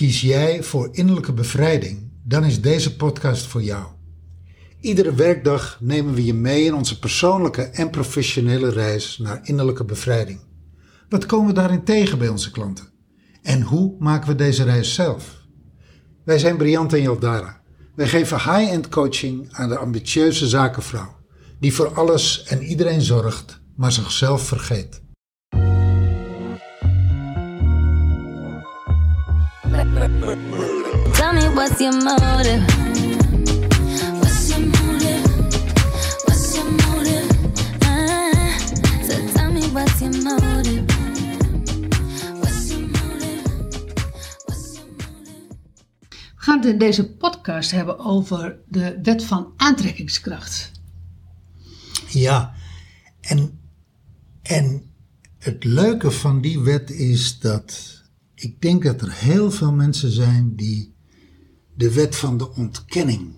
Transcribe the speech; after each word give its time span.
Kies 0.00 0.20
jij 0.20 0.62
voor 0.62 0.88
innerlijke 0.92 1.32
bevrijding, 1.32 2.10
dan 2.24 2.44
is 2.44 2.60
deze 2.60 2.96
podcast 2.96 3.46
voor 3.46 3.62
jou. 3.62 3.86
Iedere 4.80 5.14
werkdag 5.14 5.78
nemen 5.80 6.14
we 6.14 6.24
je 6.24 6.34
mee 6.34 6.64
in 6.64 6.74
onze 6.74 6.98
persoonlijke 6.98 7.62
en 7.62 7.90
professionele 7.90 8.70
reis 8.70 9.18
naar 9.18 9.40
innerlijke 9.42 9.84
bevrijding. 9.84 10.40
Wat 11.08 11.26
komen 11.26 11.46
we 11.46 11.52
daarin 11.52 11.84
tegen 11.84 12.18
bij 12.18 12.28
onze 12.28 12.50
klanten? 12.50 12.84
En 13.42 13.62
hoe 13.62 13.96
maken 13.98 14.28
we 14.28 14.34
deze 14.34 14.64
reis 14.64 14.94
zelf? 14.94 15.46
Wij 16.24 16.38
zijn 16.38 16.56
Briant 16.56 16.92
en 16.92 17.02
Jaldara. 17.02 17.60
Wij 17.94 18.08
geven 18.08 18.36
high-end 18.36 18.88
coaching 18.88 19.48
aan 19.52 19.68
de 19.68 19.78
ambitieuze 19.78 20.48
zakenvrouw, 20.48 21.16
die 21.58 21.74
voor 21.74 21.94
alles 21.94 22.42
en 22.42 22.62
iedereen 22.62 23.02
zorgt, 23.02 23.60
maar 23.76 23.92
zichzelf 23.92 24.42
vergeet. 24.42 25.02
Tell 29.70 31.32
me 31.32 31.48
what's 31.54 31.78
your 31.80 31.92
motive? 31.92 32.62
What's 34.18 34.48
your 34.48 34.60
motive? 34.66 35.24
What's 36.24 36.54
your 36.56 36.70
motive? 36.70 37.28
Ah, 37.82 38.58
so 39.06 39.14
tell 39.34 39.52
me 39.52 39.62
what's 39.72 40.00
your 40.00 40.12
motive? 40.22 40.84
What's 42.40 42.70
your 42.70 42.80
motive? 42.80 43.44
What's 44.46 44.74
your 44.74 44.86
motive? 44.86 45.46
We 46.08 46.42
gaan 46.44 46.58
het 46.58 46.66
in 46.66 46.78
deze 46.78 47.10
podcast 47.10 47.70
hebben 47.70 47.98
over 47.98 48.58
de 48.68 48.98
wet 49.02 49.24
van 49.24 49.52
aantrekkingskracht. 49.56 50.70
Ja, 52.08 52.54
en, 53.20 53.60
en 54.42 54.82
het 55.38 55.64
leuke 55.64 56.10
van 56.10 56.40
die 56.40 56.60
wet 56.60 56.90
is 56.90 57.38
dat 57.38 57.99
ik 58.40 58.60
denk 58.60 58.82
dat 58.82 59.00
er 59.00 59.12
heel 59.12 59.50
veel 59.50 59.72
mensen 59.72 60.10
zijn 60.10 60.56
die 60.56 60.94
de 61.74 61.92
wet 61.92 62.16
van 62.16 62.38
de 62.38 62.54
ontkenning 62.54 63.34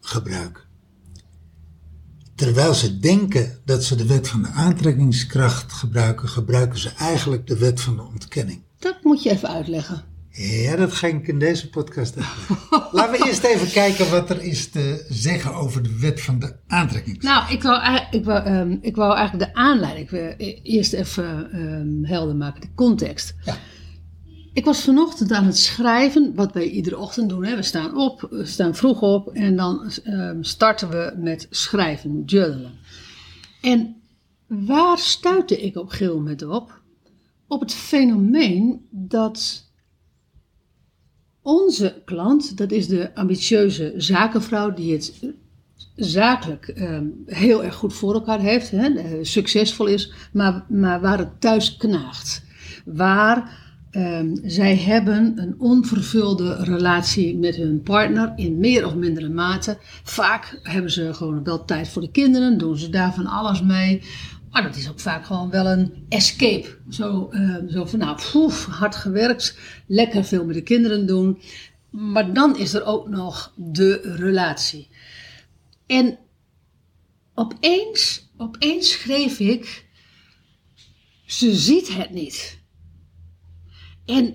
gebruiken. 0.00 0.62
Terwijl 2.34 2.74
ze 2.74 2.98
denken 2.98 3.60
dat 3.64 3.84
ze 3.84 3.96
de 3.96 4.06
wet 4.06 4.28
van 4.28 4.42
de 4.42 4.48
aantrekkingskracht 4.48 5.72
gebruiken, 5.72 6.28
gebruiken 6.28 6.78
ze 6.78 6.90
eigenlijk 6.98 7.46
de 7.46 7.58
wet 7.58 7.80
van 7.80 7.96
de 7.96 8.02
ontkenning. 8.02 8.62
Dat 8.78 8.96
moet 9.02 9.22
je 9.22 9.30
even 9.30 9.48
uitleggen. 9.48 10.04
Ja, 10.30 10.76
dat 10.76 10.92
ga 10.92 11.06
ik 11.06 11.28
in 11.28 11.38
deze 11.38 11.68
podcast 11.70 12.16
uitleggen. 12.16 12.56
Laten 12.92 13.20
we 13.20 13.26
eerst 13.26 13.44
even 13.44 13.70
kijken 13.70 14.10
wat 14.10 14.30
er 14.30 14.42
is 14.42 14.70
te 14.70 15.06
zeggen 15.08 15.54
over 15.54 15.82
de 15.82 15.98
wet 15.98 16.20
van 16.20 16.38
de 16.38 16.56
aantrekkingskracht. 16.66 17.40
Nou, 17.40 17.56
ik 17.56 17.62
wou, 17.62 18.00
ik 18.10 18.24
wou, 18.24 18.44
ehm, 18.44 18.76
ik 18.80 18.96
wou 18.96 19.16
eigenlijk 19.16 19.52
de 19.52 19.58
aanleiding 19.58 20.10
e- 20.12 20.60
eerst 20.62 20.92
even 20.92 21.50
ehm, 21.52 22.12
helder 22.12 22.36
maken, 22.36 22.60
de 22.60 22.74
context. 22.74 23.34
Ja. 23.44 23.56
Ik 24.56 24.64
was 24.64 24.82
vanochtend 24.82 25.32
aan 25.32 25.44
het 25.44 25.58
schrijven, 25.58 26.34
wat 26.34 26.52
wij 26.52 26.68
iedere 26.68 26.98
ochtend 26.98 27.28
doen. 27.28 27.44
Hè. 27.44 27.56
We 27.56 27.62
staan 27.62 27.96
op, 27.96 28.26
we 28.30 28.44
staan 28.44 28.74
vroeg 28.74 29.02
op 29.02 29.28
en 29.28 29.56
dan 29.56 29.90
ehm, 30.04 30.42
starten 30.42 30.90
we 30.90 31.14
met 31.16 31.46
schrijven, 31.50 32.22
journalen. 32.24 32.72
En 33.60 33.96
waar 34.46 34.98
stuitte 34.98 35.60
ik 35.60 35.76
op 35.76 35.88
gegeven 35.88 36.14
moment 36.14 36.42
op? 36.42 36.80
Op 37.46 37.60
het 37.60 37.74
fenomeen 37.74 38.86
dat 38.90 39.64
onze 41.42 42.02
klant, 42.04 42.56
dat 42.56 42.70
is 42.70 42.86
de 42.86 43.14
ambitieuze 43.14 43.94
zakenvrouw 43.96 44.74
die 44.74 44.92
het 44.92 45.34
zakelijk 45.94 46.68
ehm, 46.68 47.06
heel 47.26 47.64
erg 47.64 47.74
goed 47.74 47.94
voor 47.94 48.14
elkaar 48.14 48.40
heeft, 48.40 48.70
hè, 48.70 48.88
eh, 48.88 49.18
succesvol 49.22 49.86
is, 49.86 50.12
maar, 50.32 50.64
maar 50.68 51.00
waar 51.00 51.18
het 51.18 51.40
thuis 51.40 51.76
knaagt. 51.76 52.44
Waar 52.84 53.64
ehm, 53.96 54.36
zij 54.42 54.76
hebben 54.76 55.32
een 55.36 55.54
onvervulde 55.58 56.54
relatie 56.54 57.36
met 57.36 57.56
hun 57.56 57.82
partner 57.82 58.32
in 58.36 58.58
meer 58.58 58.86
of 58.86 58.94
mindere 58.94 59.28
mate. 59.28 59.78
Vaak 60.02 60.60
hebben 60.62 60.90
ze 60.90 61.14
gewoon 61.14 61.44
wel 61.44 61.64
tijd 61.64 61.88
voor 61.88 62.02
de 62.02 62.10
kinderen, 62.10 62.58
doen 62.58 62.78
ze 62.78 62.90
daar 62.90 63.14
van 63.14 63.26
alles 63.26 63.62
mee. 63.62 64.02
Maar 64.50 64.62
dat 64.62 64.76
is 64.76 64.88
ook 64.88 65.00
vaak 65.00 65.26
gewoon 65.26 65.50
wel 65.50 65.66
een 65.66 65.92
escape. 66.08 66.78
Zo, 66.88 67.28
ehm, 67.30 67.68
zo 67.68 67.84
van, 67.84 67.98
nou, 67.98 68.18
poef, 68.32 68.64
hard 68.64 68.96
gewerkt, 68.96 69.58
lekker 69.86 70.24
veel 70.24 70.44
met 70.44 70.54
de 70.54 70.62
kinderen 70.62 71.06
doen. 71.06 71.40
Maar 71.90 72.32
dan 72.32 72.58
is 72.58 72.74
er 72.74 72.84
ook 72.84 73.08
nog 73.08 73.52
de 73.56 74.00
relatie. 74.02 74.88
En 75.86 76.18
opeens, 77.34 78.28
opeens 78.36 78.90
schreef 78.90 79.38
ik, 79.38 79.86
ze 81.26 81.54
ziet 81.54 81.96
het 81.96 82.10
niet. 82.10 82.64
En, 84.06 84.34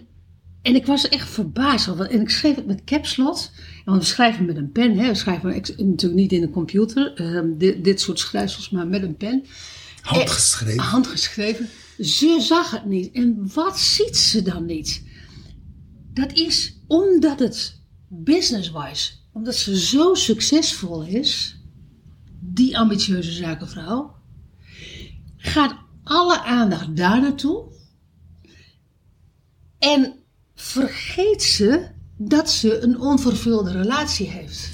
en 0.61 0.75
ik 0.75 0.85
was 0.85 1.09
echt 1.09 1.29
verbaasd. 1.29 1.87
En 1.87 2.21
ik 2.21 2.29
schreef 2.29 2.55
het 2.55 2.65
met 2.65 2.83
caps 2.83 3.17
lock. 3.17 3.37
Want 3.85 3.99
we 4.01 4.05
schrijven 4.07 4.45
met 4.45 4.57
een 4.57 4.71
pen. 4.71 4.97
Hè. 4.97 5.07
We 5.07 5.15
schrijven 5.15 5.49
natuurlijk 5.77 6.13
niet 6.13 6.31
in 6.31 6.43
een 6.43 6.51
computer. 6.51 7.13
ehm, 7.13 7.57
dit, 7.57 7.83
dit 7.83 8.01
soort 8.01 8.19
schrijfsels, 8.19 8.69
maar 8.69 8.87
met 8.87 9.03
een 9.03 9.17
pen. 9.17 9.45
Handgeschreven. 10.01 10.83
Handgeschreven. 10.83 11.69
Ze 11.99 12.37
zag 12.39 12.71
het 12.71 12.85
niet. 12.85 13.11
En 13.11 13.51
wat 13.53 13.79
ziet 13.79 14.17
ze 14.17 14.41
dan 14.41 14.65
niet? 14.65 15.03
Dat 16.13 16.33
is 16.33 16.77
omdat 16.87 17.39
het 17.39 17.79
business-wise, 18.07 19.11
omdat 19.33 19.55
ze 19.55 19.79
zo 19.79 20.13
succesvol 20.13 21.03
is, 21.03 21.59
die 22.39 22.77
ambitieuze 22.77 23.31
zakenvrouw, 23.31 24.15
gaat 25.37 25.75
alle 26.03 26.41
aandacht 26.43 26.95
daar 26.95 27.21
naartoe. 27.21 27.70
En 29.81 30.13
vergeet 30.55 31.43
ze 31.43 31.87
dat 32.17 32.49
ze 32.49 32.79
een 32.79 32.99
onvervulde 32.99 33.71
relatie 33.71 34.27
heeft. 34.29 34.69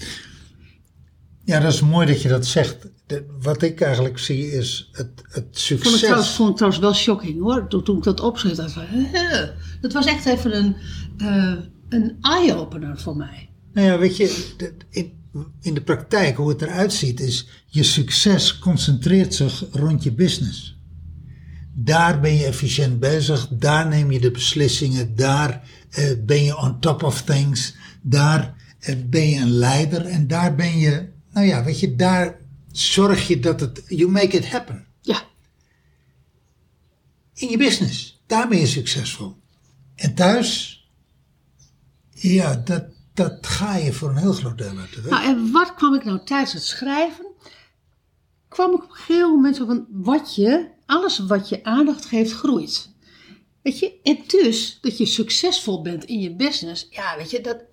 Ja, 1.46 1.60
dat 1.60 1.74
is 1.74 1.82
mooi 1.82 2.08
dat 2.08 2.22
je 2.22 2.28
dat 2.30 2.46
zegt. 2.46 2.78
De- 3.06 3.26
wat 3.42 3.62
ik 3.62 3.82
eigenlijk 3.82 4.20
zie 4.20 4.52
is 4.52 4.90
het, 4.92 5.10
het 5.30 5.46
Vond 5.62 5.70
ik, 5.72 5.80
trouwens, 5.80 6.00
succes. 6.00 6.36
vond 6.36 6.50
ik 6.50 6.56
trouwens 6.56 6.82
wel 6.82 6.94
shocking 6.94 7.42
hoor. 7.42 7.68
Toen, 7.70 7.84
toen 7.84 7.98
ik 7.98 8.04
dat 8.04 8.20
opschreef, 8.20 8.56
dacht 8.56 8.76
ik 8.76 8.84
van, 8.88 9.08
dat 9.82 9.94
was 9.94 10.06
echt 10.06 10.26
even 10.26 10.56
een, 10.58 10.76
eh, 11.18 11.54
een 11.90 12.18
eye-opener 12.22 13.00
voor 13.00 13.16
mij. 13.16 13.50
Nou 13.74 13.88
ja, 13.88 13.98
weet 13.98 14.18
je, 14.18 14.54
de- 14.58 14.74
in, 14.90 15.14
in 15.62 15.74
de 15.74 15.82
praktijk 15.82 16.38
hoe 16.38 16.50
het 16.50 16.62
eruit 16.62 16.94
ziet 16.94 17.20
is, 17.20 17.48
je 17.66 17.84
succes 17.84 18.60
concentreert 18.60 19.34
zich 19.34 19.64
rond 19.72 20.04
je 20.04 20.12
business. 20.14 20.77
Daar 21.80 22.20
ben 22.20 22.36
je 22.36 22.46
efficiënt 22.46 23.00
bezig, 23.00 23.48
daar 23.48 23.88
neem 23.88 24.12
je 24.12 24.20
de 24.20 24.32
beslissingen, 24.32 25.16
daar 25.16 25.70
eh, 25.90 26.12
ben 26.26 26.44
je 26.44 26.58
on 26.58 26.80
top 26.80 27.04
of 27.04 27.22
things, 27.22 27.76
daar 28.02 28.56
eh, 28.80 28.96
ben 29.06 29.30
je 29.30 29.40
een 29.40 29.52
leider 29.52 30.06
en 30.06 30.28
daar 30.28 30.56
ben 30.56 30.78
je, 30.78 31.10
nou 31.32 31.46
ja, 31.46 31.64
weet 31.64 31.80
je, 31.80 31.96
daar 31.96 32.40
zorg 32.72 33.28
je 33.28 33.40
dat 33.40 33.60
het, 33.60 33.84
you 33.88 34.12
make 34.12 34.38
it 34.38 34.50
happen. 34.50 34.86
Ja, 35.02 35.24
in 37.34 37.50
je 37.50 37.58
business. 37.58 38.22
Daar 38.26 38.48
ben 38.48 38.60
je 38.60 38.68
succesvol. 38.68 39.36
En 39.96 40.16
thuis, 40.16 40.82
ja, 42.10 42.56
dat, 42.56 42.86
dat 43.14 43.48
ga 43.48 43.76
je 43.76 43.94
voor 43.94 44.10
een 44.10 44.18
heel 44.18 44.34
groot 44.34 44.58
deel 44.58 44.78
uit 44.78 44.94
de 44.94 45.02
weg. 45.02 45.12
Nou, 45.12 45.26
en 45.26 45.52
wat 45.52 45.74
kwam 45.74 45.94
ik 45.94 46.04
nou 46.04 46.26
tijdens 46.26 46.54
het 46.54 46.64
schrijven? 46.64 47.26
Kwam 48.48 48.74
ik 48.74 48.84
op 48.84 48.90
een 48.90 48.96
gegeven 48.96 49.30
moment 49.30 49.58
van, 49.58 49.88
wat 49.90 50.36
je, 50.36 50.76
alles 50.88 51.20
wat 51.20 51.50
je 51.50 51.64
aandacht 51.64 52.06
geeft, 52.06 52.32
groeit. 52.32 52.96
Weet 53.62 53.80
je, 53.80 53.94
en 54.04 54.18
dus 54.28 54.78
dat 54.82 54.98
je 54.98 55.06
succesvol 55.06 55.82
bent 55.82 56.04
in 56.04 56.20
je 56.20 56.36
business, 56.36 56.88
ja, 56.90 57.18
weet 57.18 57.32
je, 57.32 57.42
dat, 57.42 57.64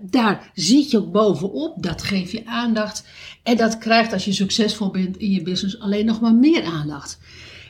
daar 0.00 0.50
zit 0.54 0.90
je 0.90 0.98
ook 0.98 1.12
bovenop, 1.12 1.82
dat 1.82 2.02
geef 2.02 2.32
je 2.32 2.46
aandacht. 2.46 3.04
En 3.42 3.56
dat 3.56 3.78
krijgt 3.78 4.12
als 4.12 4.24
je 4.24 4.32
succesvol 4.32 4.90
bent 4.90 5.16
in 5.16 5.30
je 5.30 5.42
business 5.42 5.80
alleen 5.80 6.04
nog 6.04 6.20
maar 6.20 6.34
meer 6.34 6.64
aandacht. 6.64 7.18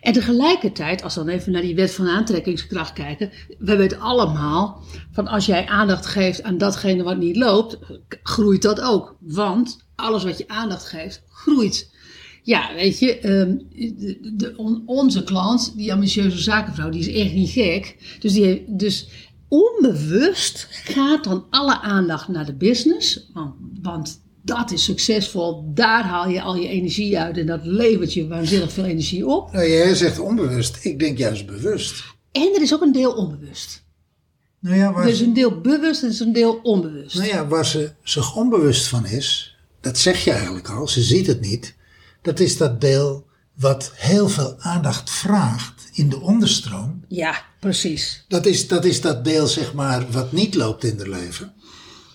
En 0.00 0.12
tegelijkertijd, 0.12 1.02
als 1.02 1.14
we 1.14 1.24
dan 1.24 1.34
even 1.34 1.52
naar 1.52 1.62
die 1.62 1.74
wet 1.74 1.94
van 1.94 2.08
aantrekkingskracht 2.08 2.92
kijken, 2.92 3.30
we 3.58 3.76
weten 3.76 4.00
allemaal 4.00 4.82
van 5.12 5.26
als 5.26 5.46
jij 5.46 5.66
aandacht 5.66 6.06
geeft 6.06 6.42
aan 6.42 6.58
datgene 6.58 7.02
wat 7.02 7.18
niet 7.18 7.36
loopt, 7.36 7.78
groeit 8.22 8.62
dat 8.62 8.80
ook. 8.80 9.16
Want 9.20 9.86
alles 9.94 10.24
wat 10.24 10.38
je 10.38 10.48
aandacht 10.48 10.84
geeft, 10.84 11.22
groeit. 11.28 11.91
Ja, 12.44 12.74
weet 12.74 12.98
je, 12.98 13.18
ehm, 13.18 13.56
de, 13.98 14.32
de- 14.36 14.54
on- 14.56 14.82
onze 14.86 15.24
klant, 15.24 15.72
die 15.76 15.92
ambitieuze 15.92 16.38
zakenvrouw, 16.38 16.90
die 16.90 17.00
is 17.00 17.22
echt 17.22 17.32
niet 17.32 17.50
gek. 17.50 17.96
Dus, 18.20 18.32
die 18.32 18.64
dus 18.68 19.08
onbewust 19.48 20.66
gaat 20.70 21.24
dan 21.24 21.46
alle 21.50 21.80
aandacht 21.80 22.28
naar 22.28 22.46
de 22.46 22.54
business. 22.54 23.30
Want, 23.34 23.54
want 23.82 24.20
dat 24.42 24.70
is 24.72 24.84
succesvol, 24.84 25.70
daar 25.74 26.02
haal 26.04 26.28
je 26.28 26.42
al 26.42 26.56
je 26.56 26.68
energie 26.68 27.18
uit 27.18 27.38
en 27.38 27.46
dat 27.46 27.60
levert 27.64 28.12
je 28.14 28.26
waanzinnig 28.28 28.72
veel 28.72 28.84
energie 28.84 29.26
op. 29.26 29.52
Nou, 29.52 29.68
jij 29.68 29.94
zegt 29.94 30.18
onbewust, 30.18 30.78
ik 30.84 30.98
denk 30.98 31.18
juist 31.18 31.46
bewust. 31.46 32.04
En 32.32 32.52
er 32.54 32.62
is 32.62 32.74
ook 32.74 32.82
een 32.82 32.92
deel 32.92 33.12
onbewust. 33.12 33.84
Nou 34.60 34.76
ja, 34.76 34.92
waar, 34.92 35.04
Er 35.04 35.10
is 35.10 35.18
ze, 35.18 35.24
een 35.24 35.34
deel 35.34 35.60
bewust 35.60 36.00
en 36.02 36.06
er 36.08 36.12
is 36.14 36.20
een 36.20 36.32
deel 36.32 36.60
onbewust. 36.62 37.16
nou 37.16 37.28
ja, 37.28 37.46
waar 37.46 37.66
ze 37.66 37.90
zich 38.02 38.36
onbewust 38.36 38.86
van 38.86 39.06
is, 39.06 39.56
dat 39.80 39.98
zeg 39.98 40.24
je 40.24 40.30
eigenlijk 40.30 40.68
al, 40.70 40.88
ze 40.88 41.02
ziet 41.02 41.26
het 41.26 41.40
niet. 41.40 41.74
Dat 42.22 42.40
is 42.40 42.56
dat 42.56 42.80
deel 42.80 43.26
wat 43.54 43.92
heel 43.94 44.28
veel 44.28 44.54
aandacht 44.58 45.10
vraagt 45.10 45.88
in 45.92 46.08
de 46.08 46.20
onderstroom, 46.20 47.04
Ja, 47.08 47.42
precies. 47.60 48.24
dat 48.28 48.46
is, 48.46 48.68
dat 48.68 48.84
is 48.84 49.00
dat 49.00 49.24
deel 49.24 49.46
zeg 49.46 49.74
maar 49.74 50.10
wat 50.10 50.32
niet 50.32 50.54
loopt 50.54 50.84
in 50.84 50.98
het 50.98 51.06
leven. 51.06 51.52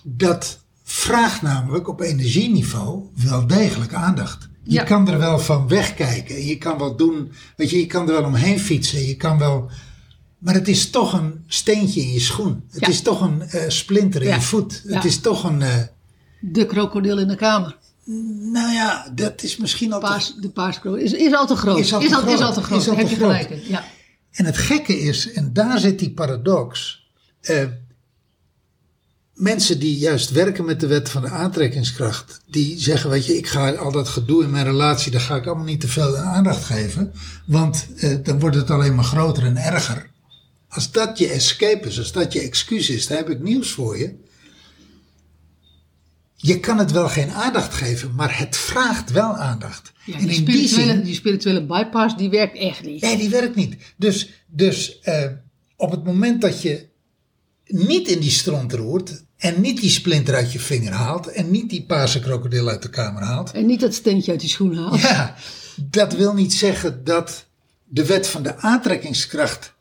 Dat 0.03 0.59
vraagt 0.83 1.41
namelijk 1.41 1.87
op 1.87 2.01
energieniveau 2.01 3.03
wel 3.15 3.47
degelijk 3.47 3.93
aandacht. 3.93 4.47
Je 4.63 4.73
Ja. 4.73 4.83
kan 4.83 5.07
er 5.07 5.17
wel 5.17 5.39
van 5.39 5.67
wegkijken. 5.67 6.45
Je 6.45 6.57
kan 6.57 6.77
wel 6.77 6.95
doen, 6.95 7.31
weet 7.55 7.69
je, 7.69 7.77
je 7.79 7.85
kan 7.85 8.07
er 8.07 8.13
wel 8.13 8.23
omheen 8.23 8.59
fietsen. 8.59 9.05
Je 9.07 9.15
kan 9.15 9.37
wel, 9.37 9.69
maar 10.37 10.53
het 10.53 10.67
is 10.67 10.89
toch 10.89 11.13
een 11.13 11.43
steentje 11.47 12.01
in 12.01 12.13
je 12.13 12.19
schoen. 12.19 12.63
Het 12.71 12.81
Ja. 12.81 12.87
is 12.87 13.01
toch 13.01 13.21
een 13.21 13.41
eh, 13.41 13.63
splinter 13.69 14.21
in 14.21 14.27
Ja. 14.27 14.35
je 14.35 14.41
voet. 14.41 14.83
Het 14.87 15.05
is 15.05 15.19
toch 15.19 15.43
een, 15.43 15.61
eh, 15.61 15.75
De 16.39 16.65
krokodil 16.65 17.19
in 17.19 17.27
de 17.27 17.35
kamer. 17.35 17.77
Nou 18.51 18.73
ja, 18.73 19.11
dat 19.15 19.43
is 19.43 19.57
misschien 19.57 19.93
al 19.93 19.99
te- 19.99 20.05
Paars, 20.05 20.35
de 20.35 20.49
paarskrokodil 20.49 21.05
is, 21.05 21.13
is 21.13 21.33
al 21.33 21.47
te 21.47 21.55
groot. 21.55 21.77
Is 21.79 21.93
al 21.93 21.99
te 21.99 22.05
is, 22.05 22.13
al, 22.13 22.21
groot. 22.21 22.33
is 22.33 22.41
al 22.41 22.53
te 22.53 22.61
groot. 22.61 22.81
Is 22.81 22.89
al 22.89 22.95
Heb 22.95 23.05
te 23.05 23.11
je 23.11 23.17
groot. 23.17 23.31
gelijk 23.31 23.49
in. 23.49 23.69
Ja. 23.71 23.85
En 24.31 24.45
het 24.45 24.57
gekke 24.57 24.99
is, 24.99 25.31
en 25.31 25.53
daar 25.53 25.79
zit 25.79 25.99
die 25.99 26.11
paradox. 26.11 27.01
eh, 27.41 27.63
mensen 29.33 29.79
die 29.79 29.97
juist 29.97 30.29
werken 30.31 30.65
met 30.65 30.79
de 30.79 30.87
wet 30.87 31.09
van 31.09 31.21
de 31.21 31.29
aantrekkingskracht, 31.29 32.41
die 32.47 32.79
zeggen: 32.79 33.09
Weet 33.09 33.25
je, 33.25 33.37
ik 33.37 33.47
ga 33.47 33.71
al 33.71 33.91
dat 33.91 34.07
gedoe 34.07 34.43
in 34.43 34.49
mijn 34.51 34.65
relatie, 34.65 35.11
daar 35.11 35.21
ga 35.21 35.35
ik 35.35 35.45
allemaal 35.45 35.65
niet 35.65 35.81
te 35.81 35.87
veel 35.87 36.17
aandacht 36.17 36.63
geven, 36.63 37.13
want 37.45 37.87
eh, 37.97 38.15
dan 38.23 38.39
wordt 38.39 38.55
het 38.55 38.69
alleen 38.71 38.95
maar 38.95 39.03
groter 39.03 39.43
en 39.43 39.57
erger. 39.57 40.09
Als 40.67 40.91
dat 40.91 41.17
je 41.17 41.27
escape 41.27 41.87
is, 41.87 41.97
als 41.97 42.11
dat 42.11 42.33
je 42.33 42.39
excuus 42.41 42.89
is, 42.89 43.07
dan 43.07 43.17
heb 43.17 43.29
ik 43.29 43.39
nieuws 43.41 43.71
voor 43.71 43.97
je. 43.97 44.25
Je 46.39 46.59
kan 46.59 46.77
het 46.77 46.91
wel 46.91 47.09
geen 47.09 47.31
aandacht 47.31 47.73
geven, 47.73 48.15
maar 48.15 48.37
het 48.37 48.57
vraagt 48.57 49.11
wel 49.11 49.35
aandacht. 49.35 49.91
Ja, 50.05 50.13
en 50.17 50.27
die, 50.27 50.37
in 50.37 50.45
die 50.45 50.53
spirituele, 50.55 50.91
zin, 50.91 51.03
die 51.03 51.13
spirituele 51.15 51.65
bypass, 51.65 52.17
die 52.17 52.29
werkt 52.29 52.57
echt 52.57 52.83
niet. 52.83 53.01
Nee, 53.01 53.17
die 53.17 53.29
werkt 53.29 53.55
niet. 53.55 53.75
Dus, 53.95 54.29
dus 54.47 54.99
eh, 54.99 55.25
op 55.75 55.91
het 55.91 56.03
moment 56.03 56.41
dat 56.41 56.61
je 56.61 56.87
niet 57.65 58.07
in 58.07 58.19
die 58.19 58.31
stront 58.31 58.73
roert 58.73 59.23
en 59.37 59.61
niet 59.61 59.81
die 59.81 59.89
splinter 59.89 60.35
uit 60.35 60.51
je 60.51 60.59
vinger 60.59 60.91
haalt 60.91 61.27
en 61.27 61.51
niet 61.51 61.69
die 61.69 61.85
paarse 61.85 62.19
krokodil 62.19 62.67
uit 62.69 62.81
de 62.81 62.89
kamer 62.89 63.23
haalt, 63.23 63.51
En 63.51 63.65
niet 63.65 63.79
dat 63.79 63.93
steentje 63.93 64.31
uit 64.31 64.39
die 64.39 64.49
schoen 64.49 64.75
haalt. 64.75 65.01
ja, 65.01 65.35
dat 65.81 66.13
wil 66.13 66.33
niet 66.33 66.53
zeggen 66.53 67.03
dat 67.03 67.45
de 67.83 68.05
wet 68.05 68.27
van 68.27 68.43
de 68.43 68.57
aantrekkingskracht 68.57 69.73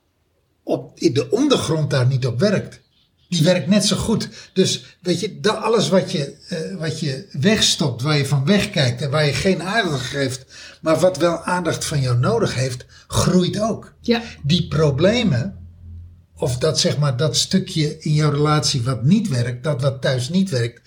op, 0.63 0.99
in 0.99 1.13
de 1.13 1.31
ondergrond 1.31 1.91
daar 1.91 2.07
niet 2.07 2.27
op 2.27 2.39
werkt. 2.39 2.81
Die 3.29 3.45
werkt 3.45 3.67
net 3.67 3.85
zo 3.85 3.97
goed. 3.97 4.29
Dus 4.53 4.99
weet 5.01 5.21
je, 5.21 5.41
dat 5.41 5.57
alles 5.57 5.89
wat 5.89 6.13
je, 6.13 6.37
eh, 6.49 6.79
wat 6.79 7.01
je 7.01 7.29
wegstopt, 7.33 8.03
waar 8.03 8.17
je 8.17 8.27
van 8.27 8.45
wegkijkt 8.45 9.03
en 9.03 9.11
waar 9.11 9.27
je 9.27 9.33
geen 9.33 9.63
aandacht 9.63 10.07
geeft, 10.07 10.45
maar 10.81 10.99
wat 10.99 11.17
wel 11.17 11.45
aandacht 11.45 11.85
van 11.85 12.01
jou 12.01 12.19
nodig 12.19 12.55
heeft, 12.55 12.85
groeit 13.07 13.61
ook. 13.61 13.93
Ja. 14.01 14.23
Die 14.43 14.69
problemen, 14.69 15.67
of 16.37 16.59
dat 16.59 16.81
zeg 16.81 16.99
maar 16.99 17.17
dat 17.17 17.37
stukje 17.37 17.99
in 17.99 18.13
jouw 18.13 18.31
relatie 18.31 18.83
wat 18.83 19.03
niet 19.03 19.29
werkt, 19.29 19.65
dat 19.65 19.83
wat 19.83 20.03
thuis 20.03 20.29
niet 20.29 20.51
werkt, 20.51 20.81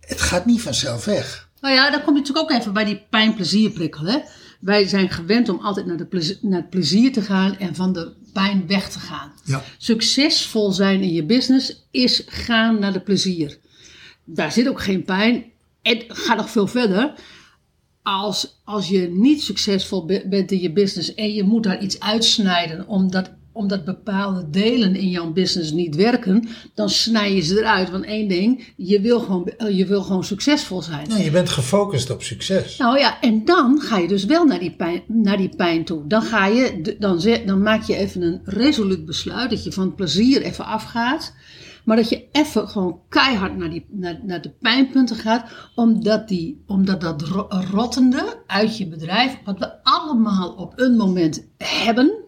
het 0.00 0.20
gaat 0.20 0.46
niet 0.46 0.62
vanzelf 0.62 1.04
weg. 1.04 1.48
Nou 1.60 1.74
ja, 1.74 1.90
dan 1.90 2.02
kom 2.02 2.14
je 2.14 2.20
natuurlijk 2.20 2.50
ook 2.50 2.58
even 2.58 2.72
bij 2.72 2.84
die 2.84 3.06
pijn-plezierprikkel. 3.10 4.04
Hè? 4.04 4.18
Wij 4.66 4.86
zijn 4.88 5.10
gewend 5.10 5.48
om 5.48 5.58
altijd 5.60 5.86
naar, 5.86 5.96
de 5.96 6.06
plezi- 6.06 6.38
naar 6.40 6.60
het 6.60 6.70
plezier 6.70 7.12
te 7.12 7.22
gaan 7.22 7.58
en 7.58 7.74
van 7.74 7.92
de 7.92 8.12
pijn 8.32 8.66
weg 8.66 8.90
te 8.90 8.98
gaan. 8.98 9.32
Ja. 9.44 9.62
Succesvol 9.78 10.72
zijn 10.72 11.02
in 11.02 11.12
je 11.12 11.24
business 11.24 11.86
is 11.90 12.22
gaan 12.26 12.78
naar 12.78 12.92
de 12.92 13.00
plezier. 13.00 13.58
Daar 14.24 14.52
zit 14.52 14.68
ook 14.68 14.80
geen 14.80 15.04
pijn. 15.04 15.44
En 15.82 16.04
ga 16.08 16.34
nog 16.34 16.50
veel 16.50 16.66
verder. 16.66 17.12
Als, 18.02 18.60
als 18.64 18.88
je 18.88 19.08
niet 19.10 19.42
succesvol 19.42 20.04
be- 20.04 20.24
bent 20.28 20.50
in 20.52 20.60
je 20.60 20.72
business 20.72 21.14
en 21.14 21.32
je 21.34 21.42
moet 21.42 21.62
daar 21.62 21.82
iets 21.82 22.00
uitsnijden 22.00 22.88
omdat, 22.88 23.30
omdat 23.56 23.84
bepaalde 23.84 24.50
delen 24.50 24.94
in 24.94 25.08
jouw 25.08 25.32
business 25.32 25.72
niet 25.72 25.94
werken, 25.94 26.48
dan 26.74 26.90
snij 26.90 27.34
je 27.34 27.40
ze 27.40 27.58
eruit. 27.58 27.90
Want 27.90 28.04
één 28.04 28.28
ding, 28.28 28.72
je 28.76 29.00
wil 29.00 29.20
gewoon, 29.20 29.50
je 29.70 29.86
wil 29.86 30.02
gewoon 30.02 30.24
succesvol 30.24 30.82
zijn. 30.82 31.08
Nee, 31.08 31.24
je 31.24 31.30
bent 31.30 31.48
gefocust 31.48 32.10
op 32.10 32.22
succes. 32.22 32.76
Nou 32.76 32.98
ja, 32.98 33.20
en 33.20 33.44
dan 33.44 33.80
ga 33.80 33.98
je 33.98 34.08
dus 34.08 34.24
wel 34.24 34.44
naar 34.44 34.58
die 34.58 34.76
pijn, 34.76 35.02
naar 35.06 35.36
die 35.36 35.56
pijn 35.56 35.84
toe. 35.84 36.06
Dan, 36.06 36.22
ga 36.22 36.46
je, 36.46 36.96
dan, 36.98 37.20
dan 37.46 37.62
maak 37.62 37.82
je 37.82 37.96
even 37.96 38.22
een 38.22 38.40
resoluut 38.44 39.04
besluit 39.04 39.50
dat 39.50 39.64
je 39.64 39.72
van 39.72 39.94
plezier 39.94 40.42
even 40.42 40.64
afgaat. 40.64 41.34
Maar 41.84 41.96
dat 41.96 42.08
je 42.08 42.24
even 42.32 42.68
gewoon 42.68 43.00
keihard 43.08 43.56
naar, 43.56 43.70
die, 43.70 43.86
naar, 43.90 44.20
naar 44.22 44.42
de 44.42 44.50
pijnpunten 44.60 45.16
gaat. 45.16 45.50
Omdat, 45.74 46.28
die, 46.28 46.62
omdat 46.66 47.00
dat 47.00 47.22
ro- 47.22 47.48
rottende 47.72 48.42
uit 48.46 48.78
je 48.78 48.88
bedrijf, 48.88 49.38
wat 49.44 49.58
we 49.58 49.82
allemaal 49.82 50.52
op 50.52 50.72
een 50.76 50.96
moment 50.96 51.46
hebben. 51.56 52.24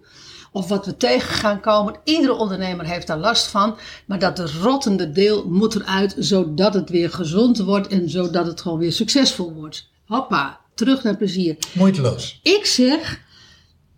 Of 0.58 0.68
wat 0.68 0.86
we 0.86 0.96
tegen 0.96 1.34
gaan 1.34 1.60
komen. 1.60 1.96
Iedere 2.04 2.34
ondernemer 2.34 2.86
heeft 2.86 3.06
daar 3.06 3.18
last 3.18 3.46
van. 3.46 3.76
Maar 4.06 4.18
dat 4.18 4.36
de 4.36 4.52
rottende 4.60 5.10
deel 5.10 5.48
moet 5.48 5.74
eruit. 5.74 6.14
Zodat 6.18 6.74
het 6.74 6.90
weer 6.90 7.10
gezond 7.10 7.58
wordt. 7.58 7.86
En 7.86 8.10
zodat 8.10 8.46
het 8.46 8.60
gewoon 8.60 8.78
weer 8.78 8.92
succesvol 8.92 9.52
wordt. 9.52 9.90
Hoppa, 10.06 10.60
terug 10.74 11.02
naar 11.02 11.16
plezier. 11.16 11.56
Moeiteloos. 11.72 12.40
Ik 12.42 12.66
zeg 12.66 13.20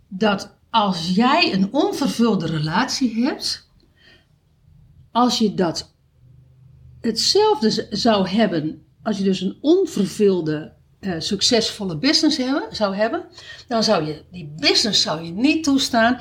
dat 0.07 0.55
als 0.69 1.11
jij 1.15 1.53
een 1.53 1.67
onvervulde 1.71 2.45
relatie 2.45 3.23
hebt, 3.25 3.69
als 5.11 5.37
je 5.37 5.53
dat 5.53 5.93
hetzelfde 7.01 7.87
zou 7.89 8.27
hebben, 8.27 8.85
als 9.03 9.17
je 9.17 9.23
dus 9.23 9.41
een 9.41 9.57
onvervulde, 9.61 10.73
eh, 10.99 11.15
succesvolle 11.17 11.97
business 11.97 12.37
hebben, 12.37 12.75
zou 12.75 12.95
hebben, 12.95 13.25
dan 13.67 13.83
zou 13.83 14.05
je 14.05 14.23
die 14.31 14.53
business 14.59 15.01
zou 15.01 15.23
je 15.23 15.31
niet 15.31 15.63
toestaan 15.63 16.19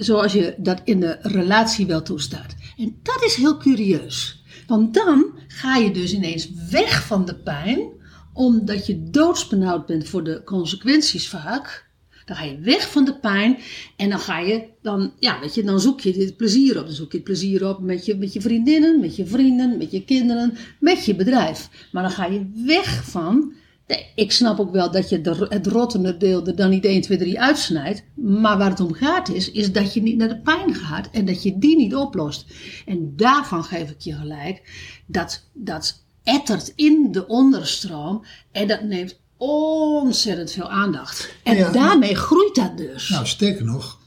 zoals 0.00 0.32
je 0.32 0.54
dat 0.58 0.80
in 0.84 1.00
de 1.00 1.18
relatie 1.22 1.86
wel 1.86 2.02
toestaat. 2.02 2.54
En 2.76 2.98
dat 3.02 3.22
is 3.24 3.34
heel 3.34 3.56
curieus. 3.56 4.42
Want 4.66 4.94
dan 4.94 5.38
ga 5.48 5.76
je 5.76 5.90
dus 5.90 6.12
ineens 6.12 6.50
weg 6.70 7.06
van 7.06 7.24
de 7.24 7.34
pijn, 7.34 7.88
omdat 8.32 8.86
je 8.86 9.10
doodsbenauwd 9.10 9.86
bent 9.86 10.08
voor 10.08 10.24
de 10.24 10.42
consequenties 10.44 11.28
vaak. 11.28 11.88
Dan 12.24 12.36
ga 12.36 12.44
je 12.44 12.58
weg 12.58 12.90
van 12.90 13.04
de 13.04 13.18
pijn 13.18 13.58
en 13.96 14.10
dan 14.10 14.18
ga 14.18 14.38
je, 14.38 14.64
dan, 14.82 15.12
ja, 15.18 15.40
weet 15.40 15.54
je, 15.54 15.64
dan 15.64 15.80
zoek 15.80 16.00
je 16.00 16.12
dit 16.12 16.36
plezier 16.36 16.78
op. 16.78 16.86
Dan 16.86 16.94
zoek 16.94 17.10
je 17.10 17.16
het 17.16 17.26
plezier 17.26 17.68
op 17.68 17.80
met 17.80 18.06
je, 18.06 18.16
met 18.16 18.32
je 18.32 18.40
vriendinnen, 18.40 19.00
met 19.00 19.16
je 19.16 19.26
vrienden, 19.26 19.78
met 19.78 19.90
je 19.90 20.04
kinderen, 20.04 20.56
met 20.80 21.04
je 21.04 21.14
bedrijf. 21.14 21.68
Maar 21.92 22.02
dan 22.02 22.12
ga 22.12 22.26
je 22.26 22.50
weg 22.66 23.04
van, 23.10 23.52
nee, 23.90 24.06
ik 24.14 24.32
snap 24.32 24.58
ook 24.60 24.72
wel 24.72 24.90
dat 24.90 25.08
je 25.08 25.20
de, 25.20 25.46
het 25.48 25.66
rottende 25.66 26.16
deel 26.16 26.46
er 26.46 26.56
dan 26.56 26.70
niet 26.70 26.84
1, 26.84 27.00
2, 27.00 27.18
3 27.18 27.40
uitsnijdt. 27.40 28.02
Maar 28.14 28.58
waar 28.58 28.70
het 28.70 28.80
om 28.80 28.92
gaat 28.92 29.28
is, 29.28 29.50
is 29.50 29.72
dat 29.72 29.94
je 29.94 30.02
niet 30.02 30.16
naar 30.16 30.28
de 30.28 30.40
pijn 30.40 30.74
gaat 30.74 31.08
en 31.12 31.24
dat 31.24 31.42
je 31.42 31.58
die 31.58 31.76
niet 31.76 31.94
oplost. 31.94 32.44
En 32.86 33.12
daarvan 33.16 33.64
geef 33.64 33.90
ik 33.90 34.00
je 34.00 34.12
gelijk, 34.14 34.62
dat, 35.06 35.44
dat 35.52 36.04
ettert 36.22 36.72
in 36.74 37.08
de 37.12 37.26
onderstroom 37.26 38.24
en 38.52 38.68
dat 38.68 38.82
neemt 38.82 39.20
ontzettend 39.36 40.50
veel 40.52 40.70
aandacht. 40.70 41.34
En 41.44 41.56
Ja. 41.56 41.70
daarmee 41.70 42.14
groeit 42.14 42.54
dat 42.54 42.76
dus. 42.76 43.08
Nou, 43.08 43.26
sterker 43.26 43.64
nog, 43.64 43.98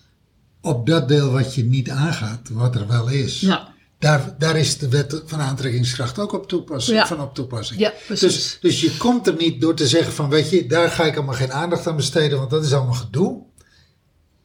op 0.62 0.86
dat 0.88 1.08
deel 1.08 1.32
wat 1.32 1.56
je 1.56 1.64
niet 1.64 1.90
aangaat, 1.90 2.50
wat 2.50 2.76
er 2.76 2.88
wel 2.88 3.10
is, 3.10 3.40
Ja. 3.40 3.73
Daar, 4.04 4.36
daar 4.38 4.58
is 4.58 4.78
de 4.78 4.90
wet 4.90 5.22
van 5.26 5.40
aantrekkingskracht 5.40 6.20
ook 6.20 6.34
op 6.34 6.48
toepassing, 6.48 6.98
Ja. 6.98 7.08
van 7.08 7.22
op 7.22 7.34
toepassing. 7.36 7.80
Ja, 7.80 7.94
precies. 8.06 8.34
Dus, 8.34 8.58
dus 8.62 8.82
je 8.82 8.98
komt 8.98 9.28
er 9.28 9.36
niet 9.36 9.62
door 9.62 9.76
te 9.76 9.88
zeggen 9.88 10.14
van, 10.14 10.30
weet 10.30 10.50
je, 10.50 10.66
daar 10.68 10.90
ga 10.90 11.04
ik 11.06 11.16
allemaal 11.16 11.36
geen 11.36 11.54
aandacht 11.54 11.88
aan 11.88 11.96
besteden, 11.96 12.38
want 12.38 12.50
dat 12.50 12.64
is 12.66 12.74
allemaal 12.74 12.94
gedoe. 12.94 13.44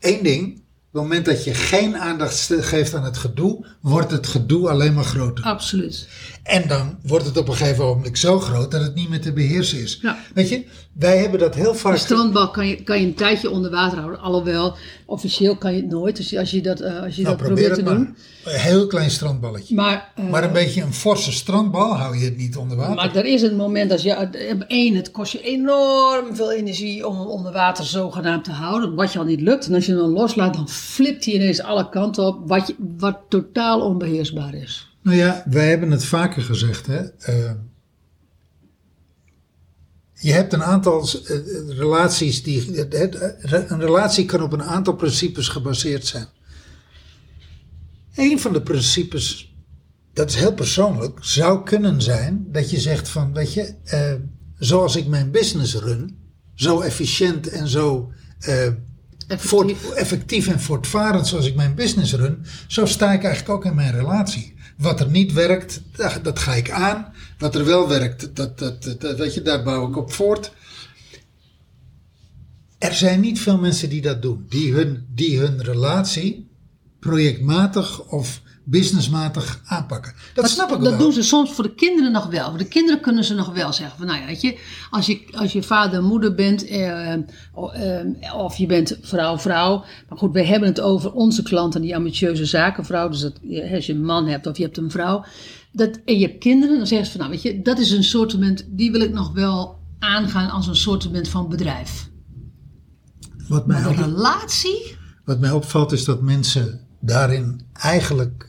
Eén 0.00 0.22
ding, 0.22 0.62
het 0.92 1.00
moment 1.02 1.24
dat 1.24 1.44
je 1.44 1.54
geen 1.54 1.96
aandacht 1.98 2.50
geeft 2.60 2.94
aan 2.94 3.04
het 3.04 3.16
gedoe, 3.16 3.66
wordt 3.80 4.10
het 4.10 4.26
gedoe 4.26 4.68
alleen 4.70 4.94
maar 4.94 5.04
groter. 5.04 5.44
Absoluut. 5.44 6.08
En 6.42 6.68
dan 6.68 6.98
wordt 7.02 7.26
het 7.26 7.36
op 7.36 7.48
een 7.48 7.54
gegeven 7.54 7.84
moment 7.84 8.18
zo 8.18 8.40
groot 8.40 8.70
dat 8.70 8.80
het 8.82 8.94
niet 8.94 9.08
meer 9.08 9.20
te 9.20 9.32
beheersen 9.32 9.82
is. 9.82 9.98
Ja. 10.02 10.18
Weet 10.34 10.48
je, 10.48 10.64
wij 10.92 11.18
hebben 11.18 11.40
dat 11.40 11.54
heel 11.54 11.74
vaak... 11.74 11.92
Een 11.92 11.98
strandbal 11.98 12.50
kan 12.50 12.68
je, 12.68 12.82
kan 12.82 13.00
je 13.00 13.06
een 13.06 13.14
tijdje 13.14 13.50
onder 13.50 13.70
water 13.70 13.98
houden. 13.98 14.20
Alhoewel, 14.20 14.76
officieel 15.06 15.56
kan 15.56 15.74
je 15.74 15.80
het 15.80 15.90
nooit. 15.90 16.16
Dus 16.16 16.36
als 16.36 16.50
je 16.50 16.60
dat, 16.62 16.80
eh, 16.80 17.02
als 17.02 17.16
je 17.16 17.22
Nou, 17.22 17.36
dat 17.36 17.46
probeer 17.46 17.64
probeert 17.70 17.76
het 17.76 17.86
te 17.86 17.94
doen. 17.94 18.14
maar. 18.44 18.54
Een 18.54 18.60
heel 18.60 18.86
klein 18.86 19.10
strandballetje. 19.10 19.74
Maar, 19.74 20.12
eh, 20.16 20.28
Maar 20.28 20.44
een 20.44 20.52
beetje 20.52 20.82
een 20.82 20.94
forse 20.94 21.32
strandbal 21.32 21.96
hou 21.96 22.18
je 22.18 22.24
het 22.24 22.36
niet 22.36 22.56
onder 22.56 22.76
water. 22.76 22.94
maar 22.94 23.16
er 23.16 23.24
is 23.24 23.42
een 23.42 23.56
moment 23.56 23.90
dat 23.90 24.02
je... 24.02 24.10
eh, 24.12 24.54
één, 24.66 24.94
het 24.96 25.10
kost 25.10 25.32
je 25.32 25.42
enorm 25.42 26.36
veel 26.36 26.52
energie 26.52 27.06
om 27.06 27.18
hem 27.18 27.26
onder 27.28 27.52
water 27.52 27.84
zogenaamd 27.84 28.44
te 28.44 28.52
houden. 28.52 28.94
Wat 28.94 29.12
je 29.12 29.18
al 29.18 29.24
niet 29.24 29.40
lukt. 29.40 29.66
En 29.66 29.74
als 29.74 29.86
je 29.86 29.92
hem 29.92 30.00
dan 30.00 30.10
loslaat, 30.12 30.54
dan 30.54 30.68
flipt 30.88 31.24
hij 31.24 31.34
ineens 31.34 31.60
alle 31.62 31.88
kanten 31.88 32.26
op. 32.26 32.48
Wat, 32.48 32.66
je, 32.66 32.74
wat 32.98 33.18
totaal 33.28 33.80
onbeheersbaar 33.80 34.54
is. 34.54 34.96
Nou 35.02 35.16
ja, 35.16 35.44
wij 35.46 35.68
hebben 35.68 35.90
het 35.90 36.04
vaker 36.04 36.42
gezegd. 36.42 36.86
Hè? 36.86 36.98
eh, 36.98 37.52
je 40.14 40.32
hebt 40.32 40.52
een 40.52 40.62
aantal 40.62 41.08
eh, 41.24 41.36
relaties 41.68 42.42
die. 42.42 42.78
een 43.48 43.80
relatie 43.80 44.24
kan 44.24 44.42
op 44.42 44.52
een 44.52 44.62
aantal 44.62 44.94
principes 44.94 45.48
gebaseerd 45.48 46.06
zijn. 46.06 46.26
Een 48.14 48.40
van 48.40 48.52
de 48.52 48.62
principes, 48.62 49.54
dat 50.12 50.28
is 50.28 50.34
heel 50.34 50.54
persoonlijk, 50.54 51.18
zou 51.20 51.64
kunnen 51.64 52.02
zijn 52.02 52.46
dat 52.52 52.70
je 52.70 52.80
zegt 52.80 53.08
van, 53.08 53.32
weet 53.32 53.52
je, 53.52 53.74
eh, 53.84 54.12
zoals 54.58 54.96
ik 54.96 55.06
mijn 55.06 55.30
business 55.30 55.74
run, 55.74 56.18
zo 56.54 56.80
efficiënt 56.80 57.48
en 57.48 57.68
zo 57.68 58.12
Effectief. 59.28 59.90
effectief 59.90 60.46
en 60.46 60.60
voortvarend 60.60 61.26
zoals 61.26 61.46
ik 61.46 61.54
mijn 61.54 61.74
business 61.74 62.12
run, 62.12 62.44
zo 62.66 62.86
sta 62.86 63.12
ik 63.12 63.22
eigenlijk 63.24 63.54
ook 63.54 63.64
in 63.64 63.74
mijn 63.74 63.92
relatie. 63.92 64.54
Wat 64.76 65.00
er 65.00 65.10
niet 65.10 65.32
werkt, 65.32 65.82
dat, 66.22 66.38
ga 66.38 66.54
ik 66.54 66.70
aan. 66.70 67.12
Wat 67.38 67.54
er 67.54 67.64
wel 67.64 67.88
werkt, 67.88 68.36
dat, 68.36 68.58
dat, 68.58 68.82
dat- 68.98 69.16
weet 69.18 69.34
je, 69.34 69.42
daar 69.42 69.62
bouw 69.62 69.88
ik 69.88 69.96
op 69.96 70.12
voort. 70.12 70.52
Er 72.78 72.94
zijn 72.94 73.20
niet 73.20 73.40
veel 73.40 73.58
mensen 73.58 73.88
die 73.88 74.00
dat 74.00 74.22
doen. 74.22 74.46
Die 74.48 74.72
hun, 74.72 75.06
die 75.14 75.38
hun 75.38 75.62
relatie 75.62 76.48
projectmatig 77.00 78.04
of 78.04 78.40
businessmatig 78.70 79.60
aanpakken. 79.64 80.12
Dat 80.34 80.44
Maar 80.44 80.52
snap 80.52 80.70
ik 80.72 80.78
Dat 80.80 80.88
wel. 80.88 80.98
doen 80.98 81.12
ze 81.12 81.22
soms 81.22 81.52
voor 81.52 81.64
de 81.64 81.74
kinderen 81.74 82.12
nog 82.12 82.26
wel. 82.26 82.48
Voor 82.48 82.58
de 82.58 82.68
kinderen 82.68 83.00
kunnen 83.00 83.24
ze 83.24 83.34
nog 83.34 83.52
wel 83.54 83.72
zeggen 83.72 83.98
van, 83.98 84.06
nou 84.06 84.20
ja, 84.20 84.26
weet 84.26 84.40
je, 84.40 84.58
als 84.90 85.06
je, 85.06 85.20
als 85.32 85.52
je 85.52 85.62
vader 85.62 85.98
en 85.98 86.04
moeder 86.04 86.34
bent, 86.34 86.66
eh, 86.66 87.14
o- 87.52 87.68
eh, 87.70 88.34
of 88.36 88.56
je 88.56 88.66
bent 88.66 88.98
vrouw, 89.02 89.38
vrouw. 89.38 89.84
Maar 90.08 90.18
goed, 90.18 90.32
wij 90.32 90.44
hebben 90.46 90.68
het 90.68 90.80
over 90.80 91.12
onze 91.12 91.42
klanten, 91.42 91.80
die 91.80 91.96
ambitieuze 91.96 92.44
zakenvrouw. 92.44 93.08
Dus 93.08 93.20
dat, 93.20 93.32
als 93.74 93.86
je 93.86 93.92
een 93.92 94.04
man 94.04 94.26
hebt 94.26 94.46
of 94.46 94.56
je 94.56 94.62
hebt 94.62 94.76
een 94.76 94.90
vrouw. 94.90 95.24
Dat, 95.72 96.00
en 96.04 96.18
je 96.18 96.26
hebt 96.26 96.38
kinderen, 96.38 96.76
dan 96.78 96.86
zeggen 96.86 97.06
ze 97.06 97.12
van, 97.12 97.20
nou 97.20 97.32
weet 97.32 97.42
je, 97.42 97.62
dat 97.62 97.78
is 97.78 97.90
een 97.90 98.04
soortement, 98.04 98.64
die 98.68 98.90
wil 98.90 99.00
ik 99.00 99.12
nog 99.12 99.32
wel 99.32 99.78
aangaan 99.98 100.50
als 100.50 100.66
een 100.66 100.76
soortement 100.76 101.28
van 101.28 101.48
bedrijf. 101.48 102.08
Wat 103.48 103.66
mij, 103.66 103.80
Maar 103.82 103.94
de 103.96 104.02
op- 104.02 104.04
relatie, 104.04 104.96
wat 105.24 105.40
mij 105.40 105.50
opvalt 105.50 105.92
is 105.92 106.04
dat 106.04 106.22
mensen 106.22 106.80
daarin 107.00 107.60
eigenlijk... 107.72 108.47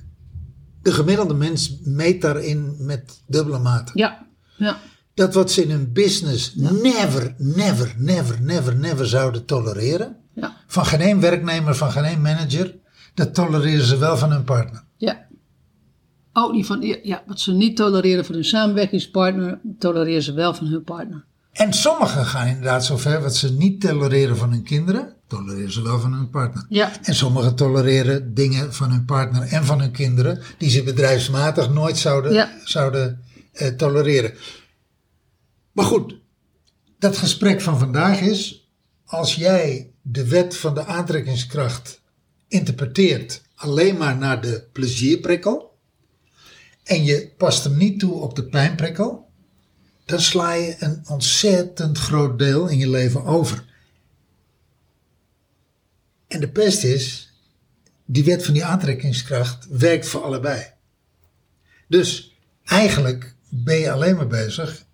De 0.81 0.91
gemiddelde 0.91 1.33
mens 1.33 1.79
meet 1.83 2.21
daarin 2.21 2.75
met 2.79 3.23
dubbele 3.27 3.59
maten. 3.59 3.97
ja, 3.97 4.27
ja. 4.57 4.77
Dat 5.13 5.33
wat 5.33 5.51
ze 5.51 5.63
in 5.63 5.69
hun 5.69 5.93
business 5.93 6.55
never, 6.55 7.35
never, 7.37 7.95
never, 7.97 8.41
never, 8.41 8.75
never 8.75 9.07
zouden 9.07 9.45
tolereren. 9.45 10.17
Ja. 10.35 10.55
Van 10.67 10.85
geen 10.85 10.99
één 10.99 11.19
werknemer, 11.19 11.75
van 11.75 11.91
geen 11.91 12.03
één 12.03 12.21
manager. 12.21 12.75
Dat 13.13 13.33
tolereren 13.33 13.85
ze 13.85 13.97
wel 13.97 14.17
van 14.17 14.31
hun 14.31 14.43
partner. 14.43 14.83
Ja. 14.97 15.27
Ook 16.33 16.51
niet 16.51 16.65
van, 16.65 16.81
ja, 17.03 17.23
wat 17.25 17.39
ze 17.39 17.51
niet 17.51 17.75
tolereren 17.75 18.25
van 18.25 18.35
hun 18.35 18.45
samenwerkingspartner, 18.45 19.59
tolereren 19.79 20.23
ze 20.23 20.33
wel 20.33 20.53
van 20.53 20.67
hun 20.67 20.83
partner. 20.83 21.25
En 21.51 21.73
sommigen 21.73 22.25
gaan 22.25 22.47
inderdaad 22.47 22.85
zo 22.85 22.97
ver. 22.97 23.21
Wat 23.21 23.35
ze 23.35 23.51
niet 23.53 23.81
tolereren 23.81 24.37
van 24.37 24.51
hun 24.51 24.63
kinderen, 24.63 25.13
tolereren 25.27 25.71
ze 25.71 25.81
wel 25.81 25.99
van 25.99 26.13
hun 26.13 26.29
partner. 26.29 26.65
Ja. 26.69 26.91
En 27.03 27.15
sommigen 27.15 27.55
tolereren 27.55 28.33
dingen 28.33 28.73
van 28.73 28.91
hun 28.91 29.05
partner 29.05 29.41
en 29.41 29.65
van 29.65 29.79
hun 29.79 29.91
kinderen. 29.91 30.41
die 30.57 30.69
ze 30.69 30.83
bedrijfsmatig 30.83 31.69
nooit 31.69 31.97
zouden, 31.97 32.33
Ja. 32.33 32.51
zouden 32.63 33.23
eh, 33.53 33.67
tolereren. 33.67 34.33
Maar 35.71 35.85
goed, 35.85 36.15
dat 36.99 37.17
gesprek 37.17 37.61
van 37.61 37.79
vandaag 37.79 38.19
is. 38.19 38.69
als 39.05 39.35
jij 39.35 39.91
de 40.01 40.27
wet 40.27 40.57
van 40.57 40.73
de 40.73 40.85
aantrekkingskracht 40.85 42.01
interpreteert. 42.47 43.41
alleen 43.55 43.97
maar 43.97 44.17
naar 44.17 44.41
de 44.41 44.67
plezierprikkel. 44.73 45.77
en 46.83 47.03
je 47.03 47.33
past 47.37 47.63
hem 47.63 47.77
niet 47.77 47.99
toe 47.99 48.13
op 48.13 48.35
de 48.35 48.43
pijnprikkel 48.43 49.28
dan 50.09 50.19
sla 50.19 50.53
je 50.53 50.75
een 50.79 51.01
ontzettend 51.07 51.97
groot 51.97 52.39
deel 52.39 52.67
in 52.67 52.77
je 52.77 52.89
leven 52.89 53.23
over. 53.23 53.63
En 56.27 56.39
de 56.39 56.49
pest 56.49 56.83
is, 56.83 57.33
die 58.05 58.23
wet 58.23 58.45
van 58.45 58.53
die 58.53 58.65
aantrekkingskracht 58.65 59.67
werkt 59.69 60.07
voor 60.07 60.23
allebei. 60.23 60.65
Dus 61.87 62.37
eigenlijk 62.63 63.35
ben 63.49 63.77
je 63.77 63.91
alleen 63.91 64.15
maar 64.15 64.27
bezig 64.27 64.85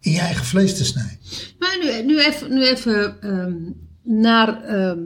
in 0.00 0.12
je 0.12 0.20
eigen 0.20 0.44
vlees 0.44 0.76
te 0.76 0.84
snijden. 0.84 1.18
Maar 1.58 1.78
nu, 1.82 2.02
nu 2.02 2.20
even, 2.20 2.54
nu 2.54 2.66
even 2.66 3.20
ehm, 3.20 3.70
naar 4.02 4.64
ehm, 4.64 5.00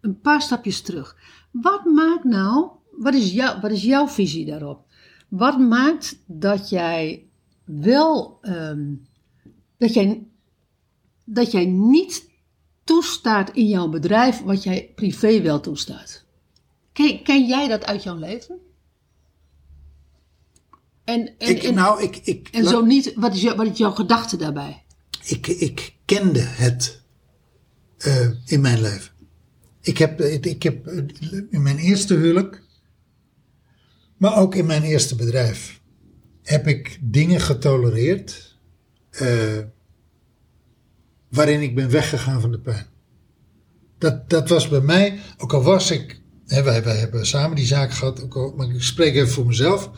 een 0.00 0.20
paar 0.20 0.42
stapjes 0.42 0.80
terug. 0.80 1.16
Wat 1.50 1.84
maakt 1.84 2.24
nou, 2.24 2.68
wat 2.90 3.14
is, 3.14 3.32
jou, 3.32 3.60
wat 3.60 3.70
is 3.70 3.82
jouw 3.82 4.08
visie 4.08 4.46
daarop? 4.46 4.84
Wat 5.28 5.58
maakt 5.58 6.16
dat 6.26 6.68
jij 6.68 7.28
wel, 7.64 8.38
ehm, 8.42 8.92
dat, 9.76 9.94
jij, 9.94 10.26
dat 11.24 11.50
jij 11.50 11.64
niet 11.64 12.30
toestaat 12.84 13.50
in 13.50 13.68
jouw 13.68 13.88
bedrijf 13.88 14.42
wat 14.42 14.62
jij 14.62 14.92
privé 14.94 15.40
wel 15.40 15.60
toestaat? 15.60 16.24
Ken, 16.92 17.22
ken 17.22 17.46
jij 17.46 17.68
dat 17.68 17.84
uit 17.84 18.02
jouw 18.02 18.16
leven? 18.16 18.58
En, 21.04 21.38
en, 21.38 21.48
Ik, 21.48 21.62
en, 21.62 21.74
nou, 21.74 22.02
ik, 22.02 22.16
ik, 22.16 22.48
en 22.48 22.64
zo 22.64 22.84
niet, 22.84 23.12
wat 23.14 23.34
is, 23.34 23.42
jou, 23.42 23.56
wat 23.56 23.66
is 23.66 23.78
jouw 23.78 23.90
gedachte 23.90 24.36
daarbij? 24.36 24.84
ik, 25.24 25.46
ik 25.46 25.94
kende 26.04 26.40
het 26.40 27.02
eh, 27.98 28.30
in 28.44 28.60
mijn 28.60 28.80
leven. 28.80 29.12
Ik 29.80 29.98
heb, 29.98 30.20
ik 30.20 30.62
heb 30.62 30.86
eh, 30.86 30.96
in 31.50 31.62
mijn 31.62 31.78
eerste 31.78 32.14
huwelijk, 32.14 32.62
maar 34.16 34.36
ook 34.36 34.54
in 34.54 34.66
mijn 34.66 34.82
eerste 34.82 35.14
bedrijf, 35.14 35.80
heb 36.44 36.66
ik 36.66 36.98
dingen 37.02 37.40
getolereerd 37.40 38.58
eh, 39.10 39.58
waarin 41.28 41.60
ik 41.60 41.74
ben 41.74 41.90
weggegaan 41.90 42.40
van 42.40 42.50
de 42.50 42.58
pijn. 42.58 42.86
Dat, 43.98 44.30
dat 44.30 44.48
was 44.48 44.68
bij 44.68 44.80
mij, 44.80 45.18
ook 45.38 45.52
al 45.52 45.62
was 45.62 45.90
ik, 45.90 46.20
hè, 46.46 46.62
wij, 46.62 46.84
wij 46.84 46.96
hebben 46.96 47.26
samen 47.26 47.56
die 47.56 47.66
zaak 47.66 47.92
gehad, 47.92 48.22
ook 48.22 48.36
al, 48.36 48.54
maar 48.56 48.70
ik 48.70 48.82
spreek 48.82 49.14
even 49.14 49.28
voor 49.28 49.46
mezelf. 49.46 49.90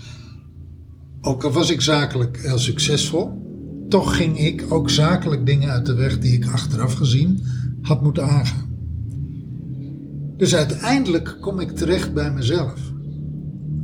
Ook 1.20 1.44
al 1.44 1.52
was 1.52 1.70
ik 1.70 1.80
zakelijk 1.80 2.40
heel 2.40 2.58
succesvol, 2.58 3.44
toch 3.88 4.16
ging 4.16 4.38
ik 4.38 4.64
ook 4.68 4.90
zakelijk 4.90 5.46
dingen 5.46 5.70
uit 5.70 5.86
de 5.86 5.94
weg 5.94 6.18
die 6.18 6.32
ik 6.32 6.46
achteraf 6.46 6.94
gezien 6.94 7.44
had 7.82 8.02
moeten 8.02 8.28
aangaan. 8.28 8.74
Dus 10.36 10.54
uiteindelijk 10.54 11.36
kom 11.40 11.60
ik 11.60 11.70
terecht 11.70 12.14
bij 12.14 12.32
mezelf. 12.32 12.94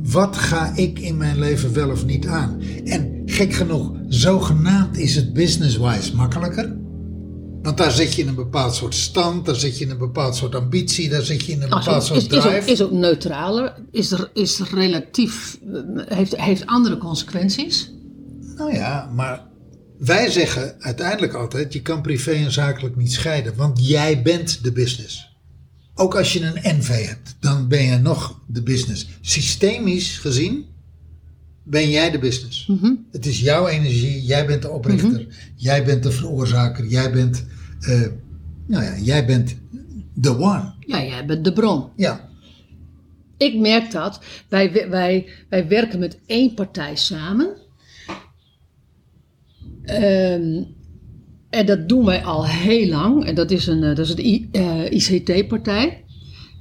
Wat 0.03 0.37
ga 0.37 0.71
ik 0.75 0.99
in 0.99 1.17
mijn 1.17 1.39
leven 1.39 1.73
wel 1.73 1.89
of 1.89 2.05
niet 2.05 2.27
aan? 2.27 2.61
En 2.83 3.21
gek 3.25 3.53
genoeg, 3.53 3.91
zogenaamd 4.07 4.97
is 4.97 5.15
het 5.15 5.33
business-wise 5.33 6.15
makkelijker. 6.15 6.75
Want 7.61 7.77
daar 7.77 7.91
zit 7.91 8.13
je 8.13 8.21
in 8.21 8.27
een 8.27 8.35
bepaald 8.35 8.75
soort 8.75 8.95
stand, 8.95 9.45
daar 9.45 9.55
zit 9.55 9.77
je 9.77 9.85
in 9.85 9.91
een 9.91 9.97
bepaald 9.97 10.35
soort 10.35 10.55
ambitie, 10.55 11.09
daar 11.09 11.21
zit 11.21 11.45
je 11.45 11.51
in 11.51 11.61
een 11.61 11.71
Als 11.71 11.85
bepaald 11.85 12.01
is, 12.01 12.07
soort 12.07 12.19
is, 12.19 12.27
is, 12.27 12.45
ook, 12.45 12.51
drive. 12.51 12.71
is 12.71 12.81
ook 12.81 12.91
neutraler, 12.91 13.73
is, 13.91 14.11
er, 14.11 14.29
is 14.33 14.59
relatief, 14.59 15.59
heeft, 15.95 16.35
heeft 16.35 16.65
andere 16.65 16.97
consequenties. 16.97 17.91
Nou 18.55 18.73
ja, 18.73 19.11
maar 19.15 19.47
wij 19.97 20.29
zeggen 20.29 20.75
uiteindelijk 20.79 21.33
altijd: 21.33 21.73
je 21.73 21.81
kan 21.81 22.01
privé 22.01 22.31
en 22.31 22.51
zakelijk 22.51 22.95
niet 22.95 23.11
scheiden, 23.11 23.55
want 23.55 23.87
jij 23.87 24.21
bent 24.21 24.63
de 24.63 24.71
business. 24.71 25.32
Ook 25.95 26.15
als 26.15 26.33
je 26.33 26.41
een 26.41 26.77
NV 26.77 27.07
hebt, 27.07 27.35
dan 27.39 27.67
ben 27.67 27.83
je 27.83 27.97
nog 27.97 28.39
de 28.47 28.63
business. 28.63 29.07
Systemisch 29.21 30.17
gezien 30.17 30.65
ben 31.63 31.89
jij 31.89 32.11
de 32.11 32.19
business. 32.19 32.69
Het 33.11 33.25
is 33.25 33.39
jouw 33.39 33.67
energie, 33.67 34.21
jij 34.21 34.45
bent 34.45 34.61
de 34.61 34.69
oprichter, 34.69 35.27
jij 35.55 35.85
bent 35.85 36.03
de 36.03 36.11
veroorzaker, 36.11 36.85
jij 36.85 37.11
bent, 37.11 37.45
eh, 37.79 38.01
nou 38.67 38.83
ja, 38.83 38.97
jij 38.97 39.25
bent 39.25 39.55
the 40.21 40.37
one. 40.37 40.73
Ja, 40.79 41.03
jij 41.03 41.25
bent 41.25 41.43
de 41.45 41.53
bron. 41.53 41.89
Ja, 41.95 42.29
Ik 43.37 43.59
merk 43.59 43.91
dat. 43.91 44.19
Wij, 44.49 44.89
wij, 44.89 45.27
wij 45.49 45.67
werken 45.67 45.99
met 45.99 46.19
één 46.25 46.53
partij 46.53 46.95
samen. 46.95 47.57
Ehm, 49.83 50.63
en 51.53 51.65
dat 51.65 51.89
doen 51.89 52.05
wij 52.05 52.23
al 52.23 52.47
heel 52.47 52.87
lang. 52.87 53.25
En 53.25 53.35
dat 53.35 53.51
is, 53.51 53.67
een, 53.67 53.83
eh, 53.83 53.95
dat 53.95 54.07
is 54.07 54.15
de 54.15 54.89
ICT-partij. 54.89 56.03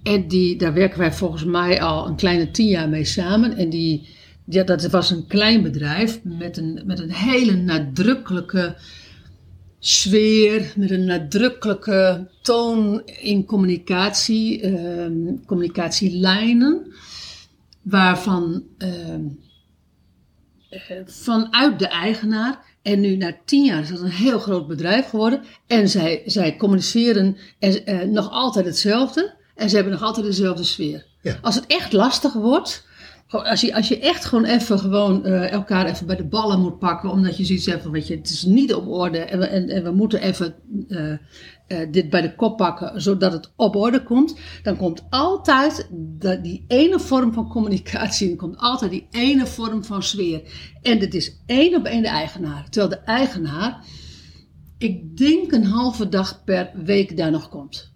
En 0.03 0.29
die, 0.29 0.57
daar 0.57 0.73
werken 0.73 0.99
wij 0.99 1.13
volgens 1.13 1.45
mij 1.45 1.83
al 1.83 2.07
een 2.07 2.17
kleine 2.17 2.51
tien 2.51 2.69
jaar 2.69 2.89
mee 2.89 3.05
samen. 3.05 3.57
En 3.57 3.71
die, 3.71 4.09
ja, 4.45 4.63
dat 4.63 4.91
was 4.91 5.11
een 5.11 5.27
klein 5.27 5.63
bedrijf 5.63 6.21
met 6.23 6.57
een, 6.57 6.83
met 6.87 6.99
een 7.01 7.13
hele 7.13 7.55
nadrukkelijke 7.55 8.77
sfeer, 9.79 10.73
met 10.77 10.91
een 10.91 11.05
nadrukkelijke 11.05 12.29
toon 12.43 13.03
in 13.05 13.45
communicatie, 13.45 14.61
ehm, 14.61 15.37
communicatielijnen, 15.47 16.93
waarvan 17.83 18.63
ehm, 18.79 19.25
eh, 20.71 20.97
vanuit 21.05 21.79
de 21.79 21.89
eigenaar, 21.89 22.72
en 22.83 23.01
nu 23.01 23.17
na 23.17 23.37
tien 23.45 23.65
jaar 23.65 23.83
is 23.83 23.89
dat 23.89 24.01
een 24.01 24.11
heel 24.11 24.39
groot 24.39 24.67
bedrijf 24.67 25.09
geworden, 25.09 25.43
en 25.67 25.89
zij, 25.89 26.23
zij 26.27 26.57
communiceren 26.57 27.37
en, 27.59 27.87
eh, 27.87 28.01
nog 28.01 28.31
altijd 28.31 28.67
hetzelfde, 28.67 29.35
en 29.55 29.69
ze 29.69 29.75
hebben 29.75 29.93
nog 29.93 30.03
altijd 30.03 30.27
dezelfde 30.27 30.65
sfeer. 30.65 31.07
Ja. 31.23 31.39
Als 31.43 31.55
het 31.55 31.67
echt 31.67 31.93
lastig 31.93 32.33
wordt, 32.33 32.87
als 33.33 33.61
je, 33.61 33.75
als 33.75 33.89
je 33.89 33.99
echt 33.99 34.25
gewoon 34.25 34.45
even 34.45 34.79
gewoon 34.79 35.25
eh, 35.25 35.51
elkaar 35.51 35.87
even 35.87 36.07
bij 36.07 36.17
de 36.17 36.25
ballen 36.25 36.61
moet 36.61 36.79
pakken, 36.79 37.11
omdat 37.11 37.37
je 37.37 37.45
zoiets 37.45 37.67
hebt 37.67 37.83
van, 37.83 37.93
weet 37.93 38.07
je, 38.07 38.17
het 38.17 38.31
is 38.31 38.43
niet 38.43 38.75
op 38.75 38.89
orde 38.89 39.19
en 39.19 39.39
we, 39.39 39.47
en, 39.47 39.85
we 39.85 39.91
moeten 39.91 40.21
even 40.21 40.55
eh, 40.89 41.13
eh, 41.13 41.19
dit 41.91 42.11
bij 42.11 42.21
de 42.21 42.35
kop 42.35 42.57
pakken, 42.57 43.01
zodat 43.01 43.33
het 43.33 43.53
op 43.57 43.77
orde 43.77 44.03
komt, 44.03 44.37
dan 44.63 44.77
komt 44.77 45.05
altijd 45.11 45.89
die 46.43 46.65
ene 46.69 47.01
vorm 47.01 47.33
van 47.33 47.49
communicatie, 47.49 48.31
er 48.31 48.37
komt 48.37 48.59
altijd 48.59 48.91
die 48.91 49.07
ene 49.11 49.47
vorm 49.47 49.85
van 49.85 50.03
sfeer. 50.03 50.43
En 50.83 50.99
dit 50.99 51.15
is 51.15 51.43
één 51.47 51.77
op 51.77 51.85
één 51.85 52.03
de 52.03 52.09
eigenaar. 52.09 52.65
Terwijl 52.71 52.89
de 52.89 53.11
eigenaar 53.13 53.85
ik 54.83 55.17
denk 55.17 55.53
een 55.53 55.65
halve 55.65 56.09
dag 56.09 56.45
per 56.45 56.71
week 56.85 57.17
daar 57.17 57.31
nog 57.31 57.49
komt. 57.49 57.92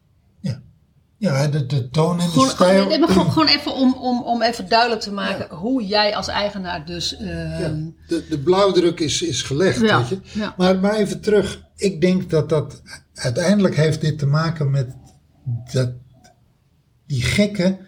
Ja, 1.18 1.46
de, 1.46 1.66
de 1.66 1.88
toon 1.90 2.20
en 2.20 2.24
de 2.26 2.32
Gewoon, 2.32 2.48
stijl. 2.48 2.70
gewoon, 2.72 2.88
nee, 2.88 2.98
maar 2.98 3.08
gewoon, 3.08 3.30
gewoon 3.36 3.48
even 3.48 3.74
om, 3.74 3.94
om, 3.94 4.22
om 4.22 4.42
even 4.42 4.68
duidelijk 4.68 5.00
te 5.00 5.12
maken 5.12 5.56
hoe 5.56 5.86
jij 5.86 6.16
als 6.16 6.28
eigenaar 6.28 6.86
dus... 6.86 7.16
eh, 7.16 7.60
Ja, 7.60 7.74
de, 8.08 8.26
de 8.28 8.38
blauwdruk 8.38 9.00
is, 9.00 9.22
is 9.22 9.42
gelegd, 9.42 9.80
Ja, 9.80 9.98
weet 9.98 10.08
je. 10.08 10.18
ja. 10.38 10.54
Maar, 10.56 10.78
maar 10.78 10.94
even 10.94 11.20
terug. 11.20 11.62
Ik 11.76 12.00
denk 12.00 12.30
dat 12.30 12.48
dat 12.48 12.82
uiteindelijk 13.14 13.76
heeft 13.76 14.00
dit 14.00 14.18
te 14.18 14.26
maken 14.26 14.70
met 14.70 14.94
dat, 15.72 15.90
die 17.06 17.22
gekke 17.22 17.78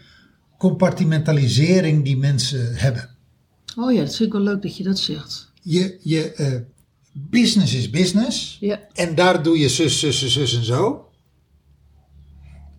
compartimentalisering 0.58 2.04
die 2.04 2.16
mensen 2.16 2.74
hebben. 2.76 3.08
Oh 3.76 3.92
ja, 3.92 4.00
dat 4.00 4.16
vind 4.16 4.28
ik 4.28 4.32
wel 4.34 4.42
leuk 4.44 4.62
dat 4.62 4.76
je 4.76 4.82
dat 4.84 4.98
zegt. 4.98 5.52
Je, 5.62 5.98
je 6.02 6.32
eh, 6.32 6.52
business 7.12 7.74
is 7.74 7.90
business. 7.90 8.56
Ja. 8.60 8.80
En 8.92 9.14
daar 9.14 9.42
doe 9.42 9.58
je 9.58 9.68
zus, 9.68 9.98
zus, 9.98 10.18
zus, 10.18 10.32
zus 10.32 10.56
en 10.56 10.64
zo. 10.64 11.07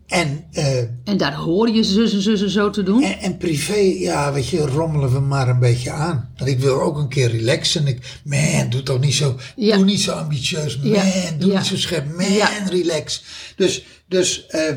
En, 0.10 0.46
eh, 0.52 0.78
En 1.04 1.18
daar 1.18 1.34
hoor 1.36 1.70
je 1.70 1.84
zus 1.84 2.14
en 2.14 2.22
zus 2.22 2.42
en 2.42 2.50
zo 2.50 2.70
te 2.70 2.84
doen. 2.84 3.04
en, 3.04 3.20
en 3.20 3.38
privé, 3.38 3.76
ja, 3.76 4.34
weet 4.34 4.48
je, 4.48 4.66
rommelen 4.66 5.12
we 5.14 5.20
maar 5.20 5.50
een 5.50 5.60
beetje 5.60 5.92
aan. 5.92 6.34
Want 6.38 6.50
ik 6.50 6.60
wil 6.60 6.82
ook 6.82 6.98
een 6.98 7.08
keer 7.10 7.30
relaxen. 7.32 7.88
Ik, 7.88 8.20
man, 8.24 8.70
doe 8.70 8.84
toch 8.84 9.00
niet 9.00 9.14
zo, 9.14 9.38
Ja. 9.56 9.76
doe 9.76 9.86
niet 9.86 10.02
zo 10.02 10.12
ambitieus. 10.12 10.78
Man, 10.78 10.88
Ja, 10.90 11.32
doe 11.38 11.52
ja. 11.52 11.58
niet 11.58 11.68
zo 11.68 11.78
scherp. 11.78 12.16
Man, 12.16 12.68
relax. 12.70 13.24
Dus, 13.56 13.86
dus 14.08 14.46
eh, 14.48 14.76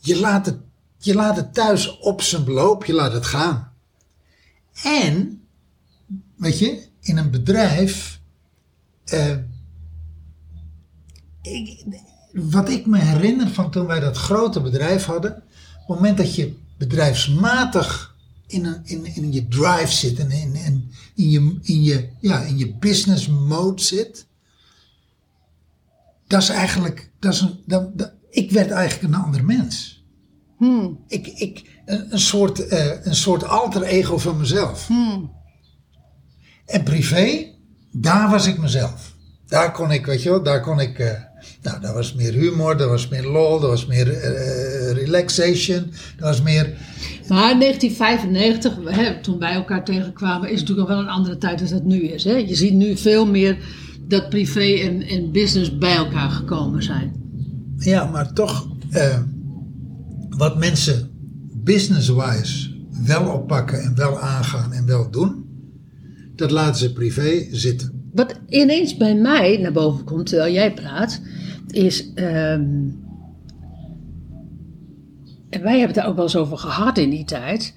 je, 0.00 0.20
laat 0.20 0.46
het, 0.46 0.56
je 0.98 1.14
laat 1.14 1.36
het 1.36 1.54
thuis 1.54 1.98
op 1.98 2.22
zijn 2.22 2.44
beloop, 2.44 2.84
je 2.84 2.92
laat 2.92 3.12
het 3.12 3.26
gaan. 3.26 3.72
En, 4.84 5.42
weet 6.36 6.58
je, 6.58 6.82
in 7.00 7.16
een 7.16 7.30
bedrijf... 7.30 8.20
eh, 9.04 9.36
ik, 11.42 11.84
wat 12.32 12.68
ik 12.68 12.86
me 12.86 12.98
herinner 12.98 13.48
van 13.48 13.70
toen 13.70 13.86
wij 13.86 14.00
dat 14.00 14.16
grote 14.16 14.60
bedrijf 14.60 15.04
hadden. 15.04 15.32
Op 15.36 15.42
het 15.78 15.96
moment 15.96 16.16
dat 16.16 16.34
je 16.34 16.56
bedrijfsmatig 16.78 18.16
in, 18.46 18.64
een, 18.64 18.80
in, 18.84 19.06
in 19.14 19.32
je 19.32 19.48
drive 19.48 19.92
zit 19.92 20.18
en 20.18 20.30
in, 20.30 20.54
in, 20.54 20.90
in, 21.14 21.30
je, 21.30 21.58
in, 21.62 21.82
je, 21.82 22.08
ja, 22.20 22.40
in 22.40 22.58
je 22.58 22.74
business 22.74 23.26
mode 23.28 23.82
zit. 23.82 24.26
Dat 26.26 26.42
is 26.42 26.48
eigenlijk, 26.48 27.10
dat 27.18 27.32
is 27.32 27.40
een, 27.40 27.60
dat, 27.66 27.98
dat- 27.98 28.12
ik 28.30 28.50
werd 28.50 28.70
eigenlijk 28.70 29.14
een 29.14 29.20
ander 29.20 29.44
mens. 29.44 30.04
Ik, 31.06 31.26
ik, 31.26 31.80
een, 31.86 32.12
een, 32.12 32.18
soort, 32.20 32.66
eh, 32.66 33.04
een 33.06 33.14
soort 33.14 33.44
alter 33.44 33.82
ego 33.82 34.18
van 34.18 34.36
mezelf. 34.38 34.88
En 36.66 36.82
privé, 36.82 37.54
daar 37.92 38.30
was 38.30 38.46
ik 38.46 38.58
mezelf. 38.58 39.14
Daar 39.46 39.72
kon 39.72 39.90
ik, 39.90 40.06
weet 40.06 40.22
je 40.22 40.28
wel, 40.30 40.42
daar 40.42 40.60
kon 40.60 40.80
ik. 40.80 40.98
eh, 40.98 41.22
nou, 41.62 41.80
daar 41.80 41.94
was 41.94 42.14
meer 42.14 42.32
humor, 42.32 42.76
daar 42.76 42.88
was 42.88 43.08
meer 43.08 43.26
lol, 43.26 43.60
daar 43.60 43.70
was 43.70 43.86
meer 43.86 44.12
eh, 44.12 44.92
relaxation, 44.92 45.92
daar 46.16 46.28
was 46.28 46.42
meer. 46.42 46.64
Maar 47.28 47.58
1995, 47.58 48.72
hè, 48.84 49.20
toen 49.22 49.38
wij 49.38 49.52
elkaar 49.52 49.84
tegenkwamen, 49.84 50.50
is 50.50 50.60
natuurlijk 50.60 50.88
al 50.88 50.94
wel 50.94 51.04
een 51.04 51.10
andere 51.10 51.38
tijd 51.38 51.58
dan 51.58 51.68
het 51.68 51.84
nu 51.84 52.02
is. 52.02 52.24
Hè? 52.24 52.32
Je 52.32 52.54
ziet 52.54 52.74
nu 52.74 52.96
veel 52.96 53.26
meer 53.26 53.58
dat 54.08 54.28
privé 54.28 54.74
en, 54.80 55.02
en 55.02 55.32
business 55.32 55.78
bij 55.78 55.96
elkaar 55.96 56.30
gekomen 56.30 56.82
zijn. 56.82 57.12
Ja, 57.78 58.04
maar 58.04 58.32
toch, 58.32 58.68
eh, 58.90 59.18
wat 60.28 60.58
mensen 60.58 61.10
business-wise 61.64 62.76
wel 63.04 63.26
oppakken 63.26 63.82
en 63.82 63.94
wel 63.94 64.20
aangaan 64.20 64.72
en 64.72 64.86
wel 64.86 65.10
doen, 65.10 65.44
dat 66.36 66.50
laten 66.50 66.80
ze 66.80 66.92
privé 66.92 67.46
zitten. 67.50 67.97
Wat 68.12 68.40
ineens 68.48 68.96
bij 68.96 69.14
mij 69.14 69.56
naar 69.56 69.72
boven 69.72 70.04
komt 70.04 70.26
terwijl 70.26 70.52
jij 70.52 70.74
praat, 70.74 71.20
is. 71.68 72.12
ehm, 72.14 72.86
en 75.50 75.62
wij 75.62 75.70
hebben 75.78 75.86
het 75.86 75.94
daar 75.94 76.06
ook 76.08 76.14
wel 76.14 76.24
eens 76.24 76.36
over 76.36 76.58
gehad 76.58 76.98
in 76.98 77.10
die 77.10 77.24
tijd. 77.24 77.74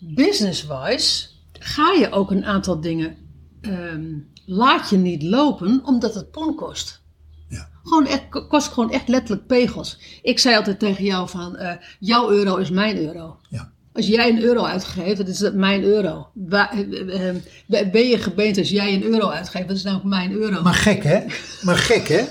Business-wise 0.00 1.28
ga 1.52 1.92
je 1.92 2.10
ook 2.10 2.30
een 2.30 2.44
aantal 2.44 2.80
dingen. 2.80 3.16
ehm, 3.60 4.18
laat 4.46 4.90
je 4.90 4.96
niet 4.96 5.22
lopen 5.22 5.80
omdat 5.84 6.14
het 6.14 6.30
pon 6.30 6.54
kost. 6.54 7.02
Ja. 7.48 7.68
Gewoon 7.82 8.06
echt, 8.06 8.28
kost 8.48 8.68
gewoon 8.68 8.90
echt 8.90 9.08
letterlijk 9.08 9.46
pegels. 9.46 10.20
Ik 10.22 10.38
zei 10.38 10.56
altijd 10.56 10.78
tegen 10.78 11.04
jou 11.04 11.28
van, 11.28 11.56
eh, 11.56 11.76
jouw 11.98 12.30
euro 12.30 12.56
is 12.56 12.70
mijn 12.70 12.96
euro. 12.98 13.36
Ja. 13.48 13.72
Als 13.92 14.06
jij 14.06 14.28
een 14.28 14.42
euro 14.42 14.64
uitgeeft, 14.64 15.16
dan 15.16 15.26
is 15.26 15.38
dat 15.38 15.54
mijn 15.54 15.82
euro. 15.82 16.28
Eh, 16.50 16.60
eh, 16.60 17.28
eh, 17.28 17.90
Ben 17.90 18.08
je 18.08 18.18
gebeend 18.18 18.58
als 18.58 18.68
jij 18.68 18.94
een 18.94 19.02
euro 19.02 19.28
uitgeeft, 19.28 19.68
dat 19.68 19.76
is 19.76 19.82
nou 19.82 19.96
ook 19.96 20.04
mijn 20.04 20.32
euro. 20.32 20.62
Maar 20.62 20.74
gek, 20.74 21.02
hè? 21.02 21.20
Maar 21.62 21.76
gek, 21.76 22.08
hè? 22.08 22.24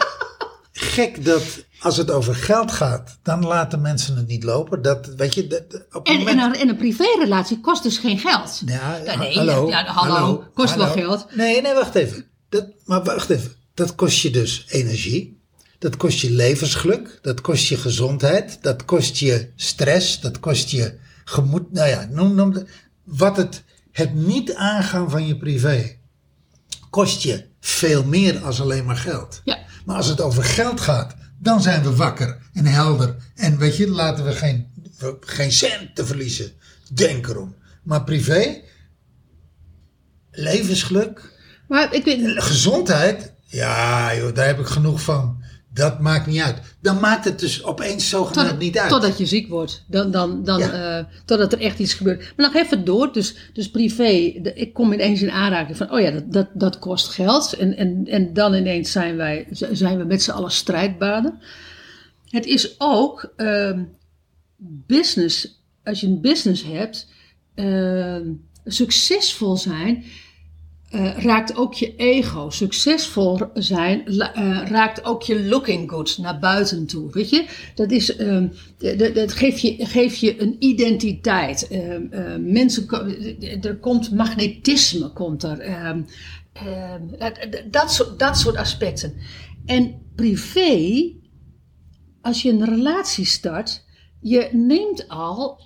Gek 0.72 1.26
dat 1.26 1.44
als 1.80 1.98
het 1.98 2.12
over 2.12 2.36
geld 2.36 2.72
gaat, 2.72 3.18
dan 3.24 3.46
laten 3.46 3.82
mensen 3.82 4.16
het 4.16 4.28
niet 4.28 4.44
lopen. 4.44 4.82
Dat, 4.82 5.08
weet 5.18 5.34
je, 5.34 5.48
dat, 5.48 5.64
op 5.92 6.08
het 6.08 6.08
en, 6.08 6.18
moment... 6.18 6.40
en, 6.40 6.44
een, 6.44 6.56
en 6.56 6.70
een 6.70 6.78
privérelatie 6.78 7.60
kost 7.60 7.84
dus 7.84 7.98
geen 7.98 8.20
geld. 8.20 8.62
Ja, 8.66 9.16
nee, 9.18 9.38
hallo, 9.38 9.70
ja, 9.70 9.86
hallo, 9.86 10.44
kost 10.54 10.76
wel 10.76 10.88
geld. 10.88 11.26
Nee, 11.36 11.62
nee, 11.62 11.74
wacht 11.74 11.96
even. 11.96 12.26
Dat, 12.50 12.66
maar 12.86 13.04
wacht 13.04 13.30
even. 13.30 13.52
Dat 13.74 13.96
kost 13.96 14.22
je 14.22 14.30
dus 14.30 14.66
energie. 14.70 15.42
Dat 15.80 15.98
kost 15.98 16.20
je 16.20 16.32
levensgeluk. 16.32 17.20
Dat 17.22 17.42
kost 17.42 17.68
je 17.68 17.78
gezondheid. 17.78 18.58
Dat 18.62 18.86
kost 18.86 19.18
je 19.18 19.52
stress. 19.56 20.20
Dat 20.20 20.40
kost 20.40 20.70
je 20.70 21.00
gemoed. 21.30 21.72
Nou 21.72 21.88
ja, 21.90 22.08
noem, 22.10 22.36
noem 22.36 22.54
de- 22.54 22.66
wat 23.04 23.38
het, 23.38 23.64
het 23.92 24.14
niet 24.14 24.54
aangaan 24.54 25.10
van 25.10 25.28
je 25.28 25.38
privé 25.38 25.98
kost 26.90 27.22
je 27.22 27.46
veel 27.60 28.04
meer 28.04 28.40
als 28.40 28.62
alleen 28.62 28.86
maar 28.86 28.96
geld. 28.98 29.42
Ja. 29.44 29.58
Maar 29.86 29.96
als 29.96 30.08
het 30.08 30.22
over 30.22 30.44
geld 30.44 30.80
gaat, 30.82 31.16
dan 31.38 31.62
zijn 31.62 31.84
we 31.84 31.96
wakker 31.96 32.38
en 32.54 32.66
helder. 32.66 33.16
En 33.36 33.58
weet 33.58 33.78
je, 33.78 33.88
laten 33.90 34.26
we 34.26 34.32
geen, 34.32 34.68
geen 35.20 35.52
cent 35.52 35.96
te 35.96 36.06
verliezen. 36.06 36.52
Denk 36.94 37.28
erom. 37.28 37.56
Maar 37.84 38.04
privé, 38.04 38.62
levensgeluk, 40.32 41.38
Maar 41.68 41.94
ik 41.94 42.04
weet, 42.04 42.44
gezondheid, 42.44 43.34
ja 43.46 44.16
joh, 44.16 44.36
daar 44.36 44.46
heb 44.46 44.60
ik 44.60 44.66
genoeg 44.66 45.02
van. 45.02 45.39
Dat 45.80 46.00
maakt 46.00 46.28
niet 46.28 46.42
uit. 46.42 46.58
Dan 46.82 47.00
maakt 47.00 47.26
het 47.26 47.40
dus 47.40 47.64
opeens 47.64 48.10
zogenaamd 48.10 48.50
tot, 48.50 48.60
niet 48.60 48.78
uit. 48.78 48.90
totdat 48.90 49.18
je 49.18 49.26
ziek 49.26 49.48
wordt. 49.48 49.84
Dan, 49.88 50.12
dan, 50.12 50.44
dan, 50.44 50.60
Ja. 50.60 50.98
eh, 51.00 51.06
totdat 51.26 51.54
er 51.54 51.60
echt 51.60 51.80
iets 51.80 51.94
gebeurt. 51.94 52.34
Maar 52.36 52.46
nog 52.52 52.56
even 52.64 52.86
door. 52.86 53.14
Dus, 53.14 53.36
dus 53.54 53.70
privé. 53.72 54.40
de- 54.42 54.54
ik 54.56 54.74
kom 54.74 54.94
ineens 54.94 55.22
in 55.22 55.32
aanraking 55.32 55.78
van, 55.78 55.92
oh 55.92 56.00
ja, 56.00 56.12
dat, 56.12 56.32
dat, 56.32 56.48
dat 56.54 56.80
kost 56.80 57.08
geld. 57.08 57.54
En, 57.54 57.78
en, 57.78 58.06
en 58.08 58.34
dan 58.34 58.54
ineens 58.54 58.92
zijn, 58.92 59.16
wij, 59.16 59.48
zijn 59.52 59.98
we 59.98 60.04
met 60.04 60.24
z'n 60.24 60.32
allen 60.32 60.52
strijdbaden. 60.52 61.40
Het 62.30 62.46
is 62.46 62.76
ook 62.78 63.34
ehm, 63.36 63.84
business. 64.88 65.62
Als 65.84 66.00
je 66.02 66.08
een 66.08 66.22
business 66.22 66.64
hebt, 66.64 67.08
ehm, 67.56 68.28
succesvol 68.66 69.58
zijn. 69.58 70.04
Eh, 70.90 71.18
raakt 71.18 71.56
ook 71.56 71.74
je 71.74 71.96
ego. 71.96 72.50
Succesvol 72.50 73.40
zijn 73.54 74.08
eh, 74.08 74.62
raakt 74.66 75.04
ook 75.04 75.24
je 75.24 75.44
looking 75.44 75.90
good 75.90 76.18
naar 76.18 76.40
buiten 76.40 76.86
toe. 76.86 77.12
Weet 77.12 77.30
je, 77.30 77.46
dat, 77.76 77.92
is, 77.92 78.16
ehm, 78.16 78.48
dat 79.14 79.32
geeft, 79.32 79.62
je, 79.62 79.86
geeft 79.86 80.20
je 80.20 80.42
een 80.42 80.56
identiteit. 80.60 81.68
Ehm, 81.68 82.06
eh, 82.12 82.36
mensen, 82.40 82.88
er 83.62 83.78
komt 83.78 84.12
magnetisme, 84.12 85.10
komt 85.10 85.44
er. 85.44 85.60
Ehm, 85.60 86.02
ehm, 86.54 87.02
dat, 87.72 87.92
soort, 87.92 88.20
dat 88.20 88.38
soort 88.38 88.56
aspecten. 88.56 89.14
En 89.66 90.02
privé, 90.16 91.12
als 92.22 92.42
je 92.42 92.52
een 92.52 92.66
relatie 92.66 93.26
start, 93.26 93.86
je 94.22 94.50
neemt 94.52 95.08
al 95.08 95.62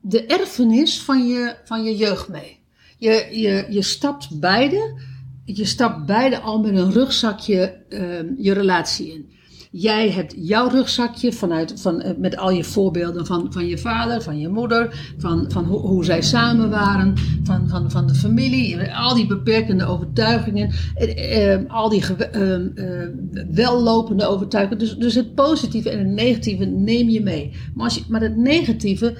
de 0.00 0.26
erfenis 0.26 1.00
van 1.00 1.26
je, 1.26 1.56
van 1.64 1.82
je 1.84 1.96
jeugd 1.96 2.28
mee. 2.28 2.59
Je, 3.00 3.26
je, 3.30 3.66
je 3.70 3.82
stapt 3.82 4.40
beide, 4.40 5.00
je 5.44 5.64
stapt 5.64 6.06
beide 6.06 6.38
al 6.40 6.60
met 6.60 6.76
een 6.76 6.92
rugzakje 6.92 7.76
ehm, 7.88 8.26
je 8.38 8.52
relatie 8.52 9.12
in. 9.12 9.28
Jij 9.72 10.10
hebt 10.10 10.34
jouw 10.36 10.68
rugzakje 10.68 11.32
vanuit, 11.32 11.80
van, 11.80 12.00
eh, 12.00 12.16
met 12.16 12.36
al 12.36 12.50
je 12.50 12.64
voorbeelden 12.64 13.26
van, 13.26 13.46
van 13.52 13.66
je 13.66 13.78
vader, 13.78 14.22
van 14.22 14.38
je 14.38 14.48
moeder, 14.48 15.12
van, 15.18 15.44
van 15.48 15.64
hoe, 15.64 16.04
zij 16.04 16.22
samen 16.22 16.70
waren, 16.70 17.14
van, 17.42 17.68
van, 17.68 17.90
van 17.90 18.06
de 18.06 18.14
familie, 18.14 18.92
al 18.92 19.14
die 19.14 19.26
beperkende 19.26 19.84
overtuigingen, 19.84 20.70
eh, 20.94 21.52
eh, 21.52 21.60
al 21.68 21.88
die 21.88 22.02
gewe- 22.02 22.24
eh, 22.24 22.54
eh, 22.54 23.08
wellopende 23.50 24.26
overtuigingen. 24.26 24.78
Dus, 24.78 24.96
dus 24.96 25.14
het 25.14 25.34
positieve 25.34 25.90
en 25.90 25.98
het 25.98 26.08
negatieve 26.08 26.64
neem 26.64 27.08
je 27.08 27.22
mee. 27.22 27.52
Maar, 27.74 27.84
als 27.84 27.94
je, 27.94 28.02
maar 28.08 28.20
het 28.20 28.36
negatieve, 28.36 29.16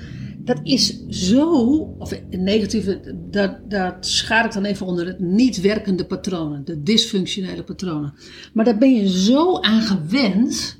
dat 0.54 0.60
is 0.62 1.06
zo, 1.08 1.52
of 1.98 2.10
het 2.10 2.30
negatieve, 2.30 3.16
dat, 3.30 3.70
dat 3.70 4.06
schaar 4.06 4.44
ik 4.44 4.52
dan 4.52 4.64
even 4.64 4.86
onder 4.86 5.06
het 5.06 5.20
niet 5.20 5.60
werkende 5.60 6.06
patronen, 6.06 6.64
de 6.64 6.82
dysfunctionele 6.82 7.62
patronen. 7.62 8.14
Maar 8.52 8.64
daar 8.64 8.78
ben 8.78 8.94
je 8.94 9.08
zo 9.08 9.60
aan 9.60 9.82
gewend 9.82 10.78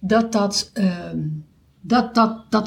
dat 0.00 0.32
dat, 0.32 0.70
ehm, 0.72 1.18
dat, 1.80 2.14
dat, 2.14 2.50
dat, 2.50 2.66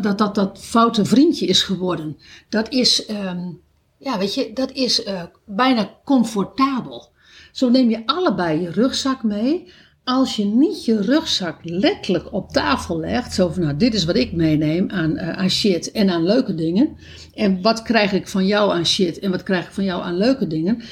dat, 0.00 0.18
dat, 0.18 0.34
dat 0.34 0.58
foute 0.58 1.04
vriendje 1.04 1.46
is 1.46 1.62
geworden. 1.62 2.16
Dat 2.48 2.72
is, 2.72 3.06
ehm, 3.06 3.52
ja, 3.98 4.18
weet 4.18 4.34
je, 4.34 4.50
dat 4.54 4.72
is 4.72 5.02
eh, 5.02 5.22
bijna 5.46 5.90
comfortabel. 6.04 7.12
Zo 7.52 7.70
neem 7.70 7.90
je 7.90 8.06
allebei 8.06 8.60
je 8.60 8.70
rugzak 8.70 9.22
mee. 9.22 9.72
Als 10.10 10.36
je 10.36 10.44
niet 10.44 10.84
je 10.84 11.00
rugzak 11.00 11.58
letterlijk 11.62 12.32
op 12.32 12.50
tafel 12.50 13.00
legt, 13.00 13.34
zo 13.34 13.48
van 13.48 13.62
nou, 13.62 13.76
dit 13.76 13.94
is 13.94 14.04
wat 14.04 14.16
ik 14.16 14.32
meeneem 14.32 14.90
aan, 14.90 15.16
eh, 15.16 15.28
aan 15.28 15.50
shit 15.50 15.90
en 15.90 16.10
aan 16.10 16.24
leuke 16.24 16.54
dingen. 16.54 16.96
En 17.34 17.62
wat 17.62 17.82
krijg 17.82 18.12
ik 18.12 18.28
van 18.28 18.46
jou 18.46 18.72
aan 18.72 18.86
shit 18.86 19.18
en 19.18 19.30
wat 19.30 19.42
krijg 19.42 19.66
ik 19.66 19.72
van 19.72 19.84
jou 19.84 20.02
aan 20.02 20.16
leuke 20.16 20.46
dingen. 20.46 20.82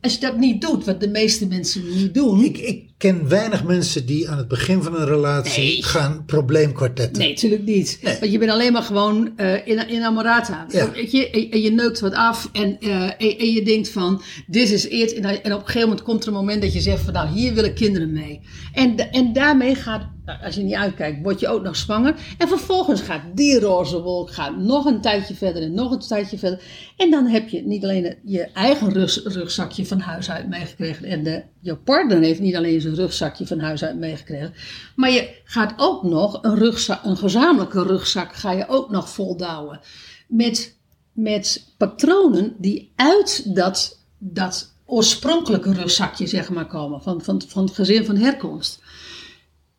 Als 0.00 0.14
je 0.14 0.20
dat 0.20 0.38
niet 0.38 0.60
doet, 0.60 0.84
wat 0.84 1.00
de 1.00 1.08
meeste 1.08 1.46
mensen 1.46 1.82
niet 1.94 2.14
doen. 2.14 2.44
Ik, 2.44 2.89
ken 3.00 3.28
weinig 3.28 3.64
mensen 3.64 4.06
die 4.06 4.28
aan 4.30 4.38
het 4.38 4.48
begin 4.48 4.82
van 4.82 4.94
een 4.96 5.06
relatie 5.06 5.62
Nee. 5.64 5.82
gaan 5.82 6.22
probleemkwartetten. 6.26 7.22
Nee, 7.22 7.28
natuurlijk 7.32 7.64
niet. 7.64 7.98
Nee. 8.02 8.16
Want 8.20 8.32
je 8.32 8.38
bent 8.38 8.50
alleen 8.50 8.72
maar 8.72 8.82
gewoon 8.82 9.32
eh 9.36 9.66
in, 9.66 9.88
in 9.88 10.02
amorata. 10.02 10.66
Ja. 10.68 10.90
Je, 11.10 11.30
en, 11.30 11.50
en 11.50 11.60
je 11.60 11.70
neukt 11.70 12.00
wat 12.00 12.14
af 12.14 12.48
en, 12.52 12.78
eh, 12.80 13.02
en, 13.02 13.38
en 13.38 13.52
je 13.52 13.62
denkt 13.64 13.88
van, 13.88 14.22
dit 14.46 14.70
is 14.70 14.88
it. 14.88 15.12
En, 15.14 15.24
op 15.24 15.44
een 15.44 15.60
gegeven 15.60 15.80
moment 15.80 16.02
komt 16.02 16.22
er 16.22 16.28
een 16.28 16.34
moment 16.34 16.62
dat 16.62 16.72
je 16.72 16.80
zegt 16.80 17.02
van, 17.02 17.12
nou, 17.12 17.28
hier 17.28 17.54
willen 17.54 17.74
kinderen 17.74 18.12
mee. 18.12 18.40
En, 18.72 18.96
en 19.10 19.32
daarmee 19.32 19.74
gaat, 19.74 20.08
nou, 20.24 20.42
als 20.44 20.54
je 20.54 20.62
niet 20.62 20.74
uitkijkt, 20.74 21.22
word 21.22 21.40
je 21.40 21.48
ook 21.48 21.62
nog 21.62 21.76
zwanger. 21.76 22.14
En 22.38 22.48
vervolgens 22.48 23.00
gaat 23.00 23.22
die 23.34 23.58
roze 23.60 24.00
wolk 24.02 24.32
gaat 24.32 24.56
nog 24.56 24.84
een 24.84 25.00
tijdje 25.00 25.34
verder 25.34 25.62
en 25.62 25.74
nog 25.74 25.92
een 25.92 25.98
tijdje 25.98 26.38
verder. 26.38 26.60
En 26.96 27.10
dan 27.10 27.26
heb 27.26 27.48
je 27.48 27.62
niet 27.66 27.84
alleen 27.84 28.16
je 28.24 28.42
eigen 28.54 28.92
rug- 28.92 29.20
rugzakje 29.24 29.86
van 29.86 30.00
huis 30.00 30.30
uit 30.30 30.48
meegekregen. 30.48 31.04
En 31.04 31.22
de, 31.22 31.42
je 31.60 31.76
partner 31.76 32.20
heeft 32.20 32.40
niet 32.40 32.56
alleen 32.56 32.80
zijn 32.80 32.89
rugzakje 32.94 33.46
van 33.46 33.60
huis 33.60 33.84
uit 33.84 33.98
meegekregen. 33.98 34.54
Maar 34.96 35.10
je 35.10 35.40
gaat 35.44 35.74
ook 35.76 36.02
nog 36.02 36.38
een, 36.42 36.54
rugzak, 36.54 37.04
een 37.04 37.16
gezamenlijke 37.16 37.82
rugzak 37.82 38.34
ga 38.34 38.52
je 38.52 38.68
ook 38.68 38.90
nog 38.90 39.10
voldouwen. 39.10 39.80
Met, 40.28 40.76
met 41.12 41.74
patronen 41.76 42.54
die 42.58 42.92
uit 42.96 43.54
dat, 43.54 44.04
dat 44.18 44.74
oorspronkelijke 44.84 45.72
rugzakje 45.72 46.26
zeg 46.26 46.50
maar 46.50 46.66
komen. 46.66 47.02
Van, 47.02 47.22
van, 47.22 47.42
van 47.46 47.64
het 47.64 47.74
gezin 47.74 48.04
van 48.04 48.16
herkomst. 48.16 48.80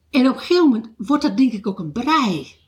En 0.09 0.29
op 0.29 0.33
een 0.33 0.39
gegeven 0.39 0.69
moment 0.69 0.87
wordt 0.97 1.23
dat 1.23 1.37
denk 1.37 1.53
ik 1.53 1.67
ook 1.67 1.79
een 1.79 1.91
brei. 1.91 2.59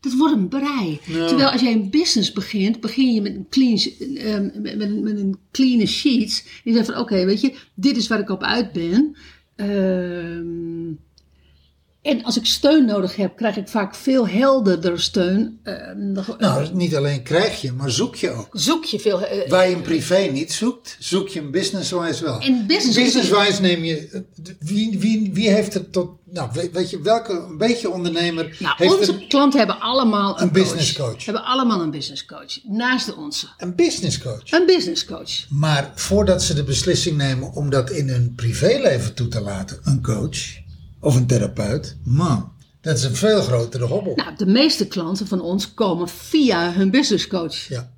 Dat 0.00 0.14
wordt 0.14 0.34
een 0.34 0.48
brei. 0.48 1.00
Terwijl 1.04 1.48
als 1.50 1.60
jij 1.60 1.72
een 1.72 1.90
business 1.90 2.32
begint, 2.32 2.80
begin 2.80 3.14
je 3.14 3.20
met 3.20 3.34
een 3.34 3.46
clean, 3.48 3.78
ehm, 4.16 4.62
met, 4.62 4.76
met, 4.76 5.02
met 5.02 5.18
een 5.18 5.38
clean 5.50 5.86
sheet. 5.86 6.42
En 6.46 6.70
je 6.70 6.72
zegt 6.72 6.90
van 6.90 7.00
oké, 7.00 7.24
weet 7.24 7.40
je, 7.40 7.54
dit 7.74 7.96
is 7.96 8.08
waar 8.08 8.20
ik 8.20 8.30
op 8.30 8.42
uit 8.42 8.72
ben. 8.72 9.16
Um, 9.62 10.98
en 12.02 12.24
als 12.24 12.36
ik 12.36 12.46
steun 12.46 12.84
nodig 12.84 13.16
heb, 13.16 13.36
krijg 13.36 13.56
ik 13.56 13.68
vaak 13.68 13.94
veel 13.94 14.28
helderder 14.28 15.00
steun. 15.00 15.60
Nog- 15.96 16.38
Nou, 16.38 16.68
niet 16.72 16.96
alleen 16.96 17.22
krijg 17.22 17.60
je, 17.60 17.72
maar 17.72 17.90
zoek 17.90 18.14
je 18.16 18.30
ook. 18.30 18.48
zoek 18.52 18.84
je 18.84 18.98
veel. 18.98 19.22
eh, 19.26 19.50
Waar 19.50 19.68
je 19.68 19.74
een 19.74 19.82
privé 19.82 20.18
niet 20.32 20.52
zoekt, 20.52 20.96
zoek 20.98 21.28
je 21.28 21.40
een 21.40 21.50
business-wise 21.50 22.24
wel. 22.24 22.40
In 22.40 22.64
business- 22.66 22.96
Business-wise 22.96 23.60
neem 23.60 23.84
je... 23.84 24.08
eh, 24.12 24.20
Wie, 24.58 24.98
wie, 24.98 25.30
wie 25.32 25.50
heeft 25.50 25.74
het 25.74 25.92
tot... 25.92 26.10
Nou, 26.24 26.50
weet, 26.72 26.90
je, 26.90 27.00
welke 27.00 27.32
een 27.32 27.58
beetje 27.58 27.90
ondernemer 27.90 28.56
nou, 28.58 28.74
heeft 28.78 28.98
onze 28.98 29.12
een, 29.12 29.28
klanten 29.28 29.58
hebben 29.58 29.80
allemaal 29.80 30.36
een, 30.36 30.42
een 30.42 30.52
business 30.52 30.92
coach. 30.92 31.24
Hebben 31.24 31.44
allemaal 31.44 31.80
een 31.82 31.90
business 31.90 32.24
coach. 32.24 32.58
Naast 32.64 33.06
de 33.06 33.16
onze. 33.16 33.46
een 33.58 33.74
business 33.74 34.18
coach? 34.22 34.50
Een 34.52 34.66
business 34.66 35.04
coach. 35.04 35.48
Maar 35.48 35.92
voordat 35.94 36.42
ze 36.42 36.54
de 36.54 36.64
beslissing 36.64 37.16
nemen 37.16 37.52
om 37.52 37.70
dat 37.70 37.90
in 37.90 38.08
hun 38.08 38.32
privéleven 38.34 39.14
toe 39.14 39.28
te 39.28 39.40
laten, 39.40 39.78
een 39.84 40.02
coach 40.02 40.60
of 41.02 41.16
een 41.16 41.26
therapeut, 41.26 41.96
man, 42.04 42.52
dat 42.80 42.96
is 42.96 43.04
een 43.04 43.14
veel 43.16 43.40
grotere 43.42 43.84
hobbel. 43.84 44.12
Nou, 44.16 44.30
de 44.36 44.46
meeste 44.46 44.86
klanten 44.86 45.26
van 45.26 45.40
ons 45.40 45.74
komen 45.74 46.08
via 46.08 46.72
hun 46.72 46.90
business 46.90 47.26
coach. 47.26 47.68
Ja. 47.68 47.90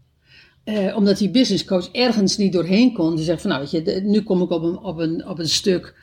Eh, 0.64 0.97
omdat 0.97 1.19
die 1.19 1.31
business 1.31 1.64
coach 1.64 1.88
ergens 1.93 2.37
niet 2.37 2.53
doorheen 2.53 2.93
kon. 2.93 3.17
Die 3.17 3.25
zegt 3.25 3.40
van 3.40 3.51
nou, 3.51 3.62
weet 3.62 3.71
je, 3.71 3.83
de- 3.83 4.01
nu 4.05 4.21
kom 4.23 4.43
ik 4.43 4.51
op 4.51 4.62
een, 4.62 4.79
op 4.79 4.99
een, 4.99 5.27
op 5.29 5.38
een 5.38 5.49
stuk 5.49 5.95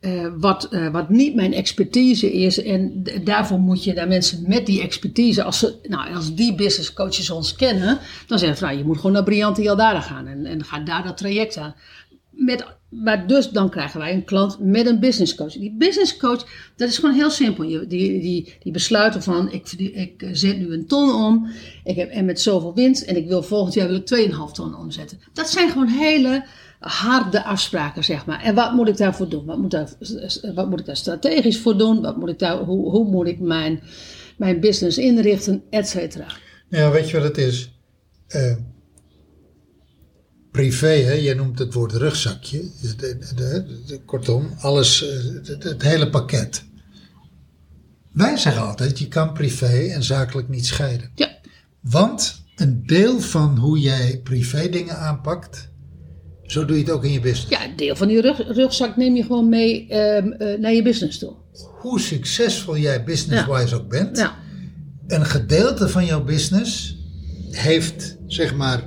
eh, 0.00 0.26
wat, 0.38 0.64
eh, 0.64 0.90
wat 0.92 1.08
niet 1.08 1.34
mijn 1.34 1.52
expertise 1.52 2.32
is. 2.32 2.62
En 2.62 3.02
daarvoor 3.24 3.58
moet 3.58 3.84
je 3.84 3.92
naar 3.92 4.08
mensen 4.08 4.44
met 4.46 4.66
die 4.66 4.80
expertise, 4.82 5.42
als, 5.42 5.58
ze, 5.58 5.74
nou, 5.82 6.14
als 6.14 6.34
die 6.34 6.54
business 6.54 6.92
coaches 6.92 7.30
ons 7.30 7.54
kennen, 7.54 7.98
dan 8.26 8.38
zeggen 8.38 8.58
ze 8.58 8.64
nou, 8.64 8.76
je 8.78 8.84
moet 8.84 8.96
gewoon 8.96 9.12
naar 9.12 9.24
Briante 9.24 9.62
Jaldara 9.62 10.00
gaan 10.00 10.26
en, 10.26 10.46
en 10.46 10.64
ga 10.64 10.78
daar 10.80 11.02
dat 11.02 11.16
traject 11.16 11.56
aan. 11.56 11.74
Met, 12.38 12.66
maar 12.88 13.26
dus 13.26 13.50
dan 13.50 13.70
krijgen 13.70 14.00
wij 14.00 14.12
een 14.12 14.24
klant 14.24 14.58
met 14.60 14.86
een 14.86 15.00
business 15.00 15.34
coach. 15.34 15.52
Die 15.52 15.74
business 15.78 16.16
coach, 16.16 16.46
dat 16.76 16.88
is 16.88 16.98
gewoon 16.98 17.14
heel 17.14 17.30
simpel. 17.30 17.64
Je, 17.64 17.86
die, 17.86 18.20
die, 18.20 18.56
die 18.62 18.72
besluiten 18.72 19.22
van, 19.22 19.52
ik, 19.52 19.72
ik 19.72 20.22
eh, 20.22 20.28
zet 20.32 20.58
nu 20.58 20.72
een 20.72 20.86
ton 20.86 21.14
om 21.14 21.50
ik 21.84 21.96
heb, 21.96 22.10
en 22.10 22.24
met 22.24 22.40
zoveel 22.40 22.74
winst 22.74 23.02
en 23.02 23.16
ik 23.16 23.28
wil 23.28 23.42
volgend 23.42 23.74
jaar 23.74 23.88
wil 23.88 23.96
ik 23.96 24.30
2,5 24.48 24.52
ton 24.52 24.76
omzetten. 24.76 25.18
Dat 25.32 25.50
zijn 25.50 25.70
gewoon 25.70 25.88
hele 25.88 26.44
harde 26.80 27.44
afspraken, 27.44 28.04
zeg 28.04 28.26
maar. 28.26 28.42
En 28.42 28.54
wat 28.54 28.72
moet 28.72 28.88
ik 28.88 28.96
daarvoor 28.96 29.28
doen? 29.28 29.44
Wat 29.44 29.58
moet, 29.58 29.70
daar, 29.70 29.88
wat 30.54 30.68
moet 30.68 30.80
ik 30.80 30.86
daar 30.86 30.96
strategisch 30.96 31.58
voor 31.58 31.78
doen? 31.78 32.00
Wat 32.00 32.16
moet 32.16 32.28
ik 32.28 32.38
daar, 32.38 32.56
hoe, 32.56 32.90
hoe 32.90 33.08
moet 33.08 33.26
ik 33.26 33.40
mijn, 33.40 33.82
mijn 34.36 34.60
business 34.60 34.98
inrichten, 34.98 35.62
et 35.70 35.88
cetera? 35.88 36.26
Ja, 36.68 36.90
weet 36.90 37.10
je 37.10 37.16
wat 37.16 37.26
het 37.26 37.38
is? 37.38 37.70
Eh, 38.26 38.56
privé, 40.50 40.86
hè? 40.88 41.12
jij 41.12 41.34
noemt 41.34 41.58
het 41.58 41.72
woord 41.74 41.92
rugzakje. 41.92 42.62
De, 42.80 42.96
de, 42.96 43.18
de- 43.34 43.64
de- 43.86 44.00
kortom, 44.04 44.48
alles, 44.60 45.08
eh, 45.08 45.58
het, 45.62 45.82
hele 45.82 46.10
pakket. 46.10 46.64
Wij 48.12 48.36
zeggen 48.36 48.62
altijd, 48.62 48.98
je 48.98 49.08
kan 49.08 49.32
privé 49.32 49.66
en 49.86 50.02
zakelijk 50.02 50.48
niet 50.48 50.66
scheiden. 50.66 51.10
Ja, 51.14 51.38
Want 51.80 52.42
een 52.56 52.86
deel 52.86 53.20
van 53.20 53.56
hoe 53.58 53.78
jij 53.78 54.20
privé 54.24 54.68
dingen 54.68 54.98
aanpakt, 54.98 55.68
zo 56.42 56.64
doe 56.64 56.76
je 56.76 56.82
het 56.82 56.92
ook 56.92 57.04
in 57.04 57.12
je 57.12 57.20
business. 57.20 57.48
ja 57.48 57.64
een 57.64 57.76
deel 57.76 57.96
van 57.96 58.08
die 58.08 58.20
rug, 58.20 58.38
rugzak 58.56 58.96
neem 58.96 59.16
je 59.16 59.22
gewoon 59.22 59.48
mee 59.48 59.88
ehm, 59.88 60.32
eh, 60.32 60.58
naar 60.58 60.72
je 60.72 60.82
business 60.82 61.18
toe. 61.18 61.34
Hoe 61.80 62.00
succesvol 62.00 62.76
jij 62.76 63.04
business-wise 63.04 63.74
ook 63.74 63.88
bent, 63.88 64.16
Ja. 64.18 64.36
een 65.06 65.24
gedeelte 65.26 65.88
van 65.88 66.04
jouw 66.06 66.24
business 66.24 66.96
heeft, 67.50 68.16
zeg 68.26 68.54
maar, 68.54 68.82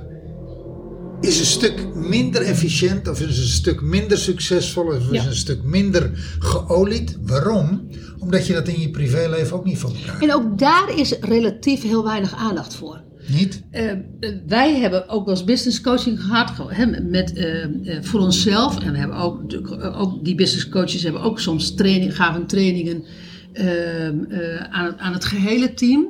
is 1.22 1.38
een 1.38 1.44
stuk 1.46 1.94
minder 1.94 2.42
efficiënt 2.42 3.08
of 3.08 3.20
is 3.20 3.38
een 3.38 3.44
stuk 3.44 3.80
minder 3.80 4.18
succesvol 4.18 4.84
of 4.86 4.94
is 4.96 5.22
Ja. 5.22 5.26
een 5.26 5.34
stuk 5.36 5.62
minder 5.62 6.10
geolied. 6.38 7.18
Waarom? 7.22 7.88
Omdat 8.18 8.46
je 8.46 8.52
dat 8.52 8.68
in 8.68 8.80
je 8.80 8.90
privéleven 8.90 9.56
ook 9.56 9.64
niet 9.64 9.78
voor 9.78 9.90
elkaar. 9.94 10.20
En 10.20 10.34
ook 10.34 10.58
daar 10.58 10.98
is 10.98 11.18
relatief 11.20 11.82
heel 11.82 12.04
weinig 12.04 12.34
aandacht 12.34 12.74
voor. 12.74 13.02
Niet? 13.26 13.62
Eh, 13.70 13.90
eh, 13.90 13.98
wij 14.46 14.78
hebben 14.80 15.08
ook 15.08 15.28
eens 15.28 15.44
business 15.44 15.80
coaching 15.80 16.20
gehad 16.20 16.50
ge- 16.50 16.74
hè, 16.74 16.86
met, 17.00 17.32
eh, 17.32 17.64
eh, 17.64 18.02
voor 18.02 18.20
onszelf. 18.20 18.80
En 18.80 18.92
we 18.92 18.98
hebben 18.98 19.16
ook, 19.16 19.52
eh, 19.52 20.00
ook 20.00 20.24
die 20.24 20.34
business 20.34 20.68
coaches 20.68 21.02
hebben 21.02 21.22
ook 21.22 21.40
soms 21.40 21.74
training, 21.74 22.16
gaven 22.16 22.46
trainingen 22.46 23.04
ehm, 23.52 24.24
eh, 24.28 24.56
aan, 24.70 24.84
het, 24.84 24.98
aan 24.98 25.12
het 25.12 25.24
gehele 25.24 25.74
team. 25.74 26.06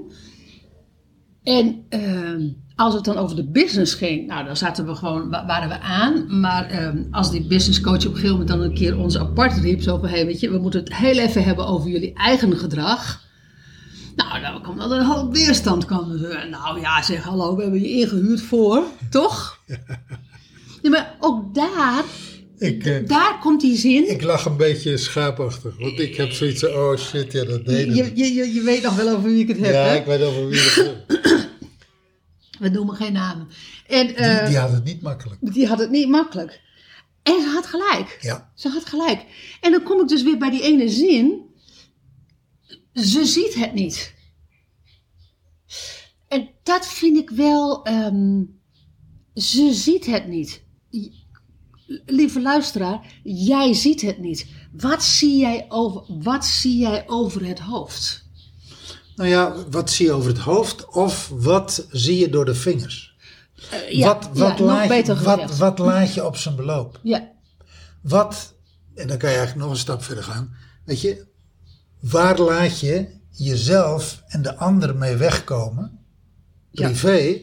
En 1.43 1.83
ehm, 1.89 2.49
als 2.77 2.95
het 2.95 3.05
dan 3.05 3.17
over 3.17 3.37
de 3.37 3.45
business 3.45 3.95
ging, 3.95 4.27
nou 4.27 4.45
dan 4.45 4.57
zaten 4.57 4.87
we 4.87 4.95
gewoon, 4.95 5.31
wa- 5.31 5.47
waren 5.47 5.69
we 5.69 5.81
aan. 5.81 6.41
Maar 6.41 6.67
ehm, 6.71 7.03
als 7.11 7.31
die 7.31 7.47
business 7.47 7.81
coach 7.81 7.97
op 7.99 8.05
een 8.05 8.11
gegeven 8.11 8.31
moment 8.31 8.49
dan 8.49 8.61
een 8.61 8.75
keer 8.75 8.97
ons 8.99 9.19
apart 9.19 9.59
riep, 9.59 9.83
zo 9.83 9.99
van, 9.99 10.09
hey, 10.09 10.27
weet 10.27 10.41
je, 10.41 10.51
we 10.51 10.59
moeten 10.59 10.81
het 10.81 10.95
heel 10.97 11.19
even 11.19 11.45
hebben 11.45 11.67
over 11.67 11.91
jullie 11.91 12.13
eigen 12.15 12.57
gedrag. 12.57 13.21
Nou, 14.17 14.41
dan 14.41 14.63
kwam 14.63 14.81
er 14.81 14.99
een 14.99 15.05
hoop 15.05 15.35
weerstand. 15.35 15.85
Kwam 15.85 16.11
er. 16.11 16.49
Nou 16.51 16.81
ja, 16.81 17.03
zeg 17.03 17.23
hallo, 17.23 17.57
we 17.57 17.63
hebben 17.63 17.81
je 17.81 17.89
ingehuurd 17.91 18.41
voor, 18.41 18.83
toch? 19.11 19.59
Nee, 20.83 20.91
maar 20.93 21.17
ook 21.21 21.55
daar, 21.55 22.03
Ik, 22.59 22.85
eh, 22.87 23.07
daar 23.09 23.39
komt 23.41 23.61
die 23.61 23.77
zin. 23.77 24.11
ik 24.11 24.23
lach 24.23 24.45
een 24.45 24.57
beetje 24.57 24.97
schaapachtig, 24.97 25.75
want 25.79 25.99
ik 26.01 26.17
heb 26.17 26.31
zoiets 26.33 26.61
van, 26.61 26.69
oh 26.71 26.97
shit, 26.97 27.33
ja 27.33 27.45
dat 27.45 27.65
deed 27.67 27.97
Je, 27.97 28.11
je, 28.15 28.35
je, 28.35 28.53
je 28.55 28.63
weet 28.63 28.83
nog 28.83 28.97
wel 28.97 29.09
over 29.09 29.23
wie 29.23 29.39
ik 29.43 29.49
het 29.49 29.59
heb, 29.59 29.73
Ja, 29.73 29.83
hè? 29.85 29.97
ik 29.97 30.05
weet 30.05 30.23
over 30.23 30.49
wie 30.49 30.59
het 30.61 30.95
We 32.63 32.69
noemen 32.69 32.97
geen 32.97 33.13
namen. 33.13 33.49
En 33.87 34.07
die, 34.07 34.17
eh, 34.17 34.47
die 34.47 34.57
had 34.59 34.73
het 34.73 34.85
niet 34.85 35.03
makkelijk. 35.03 35.53
die 35.55 35.67
had 35.67 35.79
het 35.79 35.91
niet 35.91 36.09
makkelijk. 36.09 36.61
En 37.23 37.41
ze 37.43 37.49
had 37.49 37.67
gelijk. 37.67 38.19
Ja. 38.21 38.51
Ze 38.55 38.69
had 38.69 38.85
gelijk. 38.85 39.25
En 39.61 39.71
dan 39.73 39.83
kom 39.83 40.01
ik 40.01 40.09
dus 40.09 40.23
weer 40.23 40.39
bij 40.39 40.51
die 40.51 40.63
ene 40.63 40.89
zin. 40.89 41.41
Ze 42.93 43.25
ziet 43.27 43.55
het 43.55 43.75
niet. 43.75 44.15
En 46.29 46.49
dat 46.63 46.87
vind 46.87 47.17
ik 47.17 47.31
wel. 47.31 47.85
ehm, 47.85 48.43
ze 49.35 49.73
ziet 49.75 50.07
het 50.07 50.27
niet. 50.27 50.63
Lieve 52.07 52.41
luisteraar, 52.41 53.21
jij 53.23 53.75
ziet 53.75 54.01
het 54.01 54.19
niet. 54.19 54.47
Wat 54.73 55.03
zie 55.05 55.37
jij 55.37 55.67
over, 55.69 56.03
wat 56.09 56.45
zie 56.47 56.77
jij 56.79 57.09
over 57.09 57.47
het 57.47 57.59
hoofd? 57.59 58.22
Nou 59.17 59.29
ja, 59.29 59.55
wat 59.71 59.91
zie 59.91 60.07
je 60.07 60.13
over 60.13 60.29
het 60.31 60.39
hoofd 60.39 60.89
of 60.89 61.29
wat 61.35 61.87
zie 61.91 62.19
je 62.19 62.29
door 62.29 62.45
de 62.45 62.55
vingers? 62.55 63.17
Eh, 63.71 63.91
ja, 63.91 64.07
wat, 64.07 64.29
wat, 64.33 64.59
ja, 64.59 64.65
laat, 64.65 64.89
beter 64.89 65.17
je, 65.19 65.23
wat, 65.25 65.57
wat 65.57 65.79
laat 65.79 66.15
je 66.15 66.27
op 66.27 66.37
zijn 66.37 66.57
beloop? 66.57 67.01
Ja, 67.03 67.31
Wat, 68.01 68.55
en 68.95 69.09
dan 69.09 69.19
kan 69.19 69.31
je 69.31 69.37
eigenlijk 69.37 69.67
nog 69.67 69.75
een 69.75 69.81
stap 69.83 70.03
verder 70.03 70.25
gaan. 70.25 70.55
Weet 70.85 71.01
je, 71.01 71.27
waar 72.01 72.39
laat 72.39 72.81
je 72.81 73.21
jezelf 73.31 74.23
en 74.27 74.43
de 74.43 74.57
anderen 74.57 74.99
mee 74.99 75.17
wegkomen, 75.17 75.99
Ja. 76.71 76.87
privé, 76.87 77.41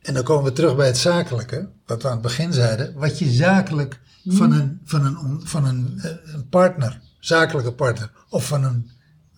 En 0.00 0.14
dan 0.14 0.22
komen 0.22 0.44
we 0.44 0.52
terug 0.52 0.76
bij 0.76 0.86
het 0.86 0.98
zakelijke, 0.98 1.68
wat 1.86 2.02
we 2.02 2.08
aan 2.08 2.14
het 2.14 2.22
begin 2.22 2.52
zeiden. 2.52 2.94
Wat 2.94 3.18
je 3.18 3.30
zakelijk 3.30 4.00
van 4.24 4.52
een, 4.52 4.80
van 4.84 5.04
een, 5.04 5.40
van 5.44 5.64
een, 5.64 5.98
eh, 6.02 6.10
een 6.34 6.48
partner, 6.48 7.00
zakelijke 7.18 7.72
partner, 7.72 8.10
of 8.28 8.46
van 8.46 8.64
een 8.64 8.90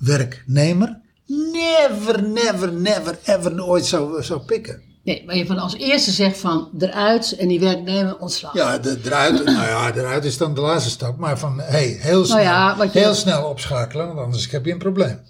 werknemer, 0.04 1.00
never, 1.26 2.22
never, 2.28 2.72
never, 2.72 3.18
ever 3.24 3.64
ooit 3.64 3.86
zou, 3.86 4.22
zou 4.22 4.40
pikken. 4.40 4.82
Nee, 5.04 5.24
maar 5.26 5.36
je 5.36 5.46
van 5.46 5.58
als 5.58 5.74
eerste 5.76 6.10
zegt 6.10 6.38
van 6.38 6.70
eruit 6.78 7.32
en 7.32 7.48
die 7.48 7.60
werknemer 7.60 8.18
ontslag. 8.18 8.54
Ja, 8.54 8.78
de, 8.78 9.00
eruit, 9.04 9.44
nou 9.44 9.66
ja, 9.66 9.94
eruit 9.94 10.24
is 10.24 10.36
dan 10.38 10.54
de 10.54 10.60
laatste 10.60 10.90
stap. 10.90 11.18
Maar 11.18 11.38
van, 11.38 11.60
hey, 11.60 11.86
heel 11.86 12.24
snel, 12.24 12.38
ja, 12.40 12.76
wat 12.76 12.92
je- 12.92 12.98
heel 12.98 13.14
snel 13.14 13.48
opschakelen, 13.48 14.06
want 14.06 14.18
anders 14.18 14.50
heb 14.50 14.64
je 14.64 14.72
een 14.72 14.78
probleem. 14.78 15.20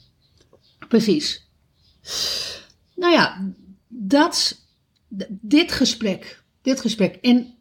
Precies. 0.88 1.48
Nou 2.94 3.12
ja, 3.12 3.52
dat, 3.88 4.58
dit 5.30 5.72
gesprek, 5.72 6.42
dit 6.62 6.80
gesprek. 6.80 7.14
En 7.14 7.54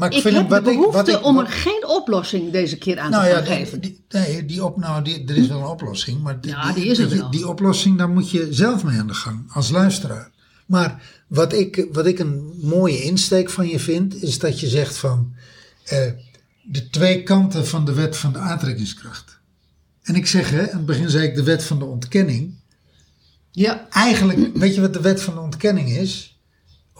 Maar 0.00 0.10
ik, 0.10 0.16
ik 0.16 0.22
vind 0.22 0.36
heb 0.36 0.48
wat 0.48 0.64
de 0.64 0.70
ik, 0.70 0.76
behoefte 0.76 0.96
wat 0.96 1.08
ik, 1.08 1.24
om 1.24 1.38
er 1.38 1.46
geen 1.46 1.86
oplossing 1.88 2.50
deze 2.52 2.76
keer 2.78 2.98
aan 2.98 3.10
Nou 3.10 3.22
te 3.24 3.28
ja, 3.30 3.40
die, 3.40 3.46
geven. 3.54 3.80
die- 3.80 4.04
nee, 4.08 4.46
die 4.46 4.64
op, 4.64 4.76
nou, 4.76 5.02
die, 5.04 5.24
er 5.26 5.36
is 5.36 5.46
wel 5.48 5.58
een 5.58 5.66
oplossing. 5.66 6.22
Maar 6.22 6.40
die, 6.40 6.50
Ja, 6.50 6.72
die 6.72 6.84
is 6.86 6.98
er 6.98 7.08
wel. 7.16 7.30
die 7.30 7.48
oplossing, 7.48 7.98
daar 7.98 8.08
moet 8.08 8.30
je 8.30 8.46
zelf 8.50 8.84
mee 8.84 8.98
aan 8.98 9.06
de 9.06 9.14
gang, 9.14 9.52
als 9.52 9.70
luisteraar. 9.70 10.30
Maar 10.66 11.02
wat 11.26 11.52
ik, 11.52 11.86
wat 11.92 12.06
ik 12.06 12.18
een 12.18 12.52
mooie 12.62 13.02
insteek 13.02 13.50
van 13.50 13.68
je 13.68 13.78
vind, 13.78 14.22
is 14.22 14.38
dat 14.38 14.60
je 14.60 14.68
zegt 14.68 14.96
van 14.98 15.34
eh, 15.84 15.98
de 16.62 16.90
twee 16.90 17.22
kanten 17.22 17.66
van 17.66 17.84
de 17.84 17.92
wet 17.92 18.16
van 18.16 18.32
de 18.32 18.38
aantrekkingskracht. 18.38 19.38
En 20.02 20.14
ik 20.14 20.26
zeg, 20.26 20.50
hè, 20.50 20.70
aan 20.70 20.76
het 20.76 20.86
begin 20.86 21.10
zei 21.10 21.26
ik 21.26 21.34
de 21.34 21.42
wet 21.42 21.64
van 21.64 21.78
de 21.78 21.84
ontkenning. 21.84 22.54
Ja, 23.50 23.86
Eigenlijk, 23.90 24.56
weet 24.56 24.74
je 24.74 24.80
wat 24.80 24.92
de 24.94 25.00
wet 25.00 25.22
van 25.22 25.34
de 25.34 25.40
ontkenning 25.40 25.90
is? 25.90 26.39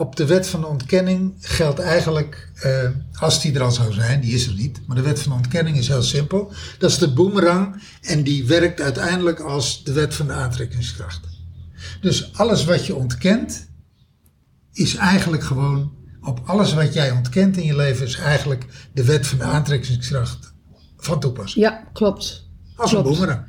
Op 0.00 0.16
de 0.16 0.26
wet 0.26 0.48
van 0.48 0.60
de 0.60 0.66
ontkenning 0.66 1.34
geldt 1.40 1.78
eigenlijk, 1.78 2.50
eh, 2.54 2.90
als 3.18 3.40
die 3.40 3.54
er 3.54 3.62
al 3.62 3.70
zou 3.70 3.92
zijn, 3.92 4.20
die 4.20 4.34
is 4.34 4.46
er 4.46 4.54
niet, 4.54 4.80
maar 4.86 4.96
de 4.96 5.02
wet 5.02 5.20
van 5.20 5.32
de 5.32 5.36
ontkenning 5.36 5.76
is 5.76 5.88
heel 5.88 6.02
simpel. 6.02 6.52
Dat 6.78 6.90
is 6.90 6.98
de 6.98 7.12
boemerang 7.12 7.82
en 8.00 8.22
die 8.22 8.46
werkt 8.46 8.80
uiteindelijk 8.80 9.40
als 9.40 9.84
de 9.84 9.92
wet 9.92 10.14
van 10.14 10.26
de 10.26 10.32
aantrekkingskracht. 10.32 11.20
Dus 12.00 12.32
alles 12.34 12.64
wat 12.64 12.86
je 12.86 12.94
ontkent, 12.94 13.68
is 14.72 14.94
eigenlijk 14.94 15.42
gewoon, 15.42 15.92
op 16.22 16.40
alles 16.44 16.74
wat 16.74 16.94
jij 16.94 17.10
ontkent 17.10 17.56
in 17.56 17.64
je 17.64 17.76
leven, 17.76 18.06
is 18.06 18.16
eigenlijk 18.16 18.66
de 18.92 19.04
wet 19.04 19.26
van 19.26 19.38
de 19.38 19.44
aantrekkingskracht 19.44 20.52
van 20.96 21.20
toepassing. 21.20 21.64
ja 21.64 21.88
klopt. 21.92 22.48
Als 22.76 22.92
een 22.92 23.02
boemerang. 23.02 23.44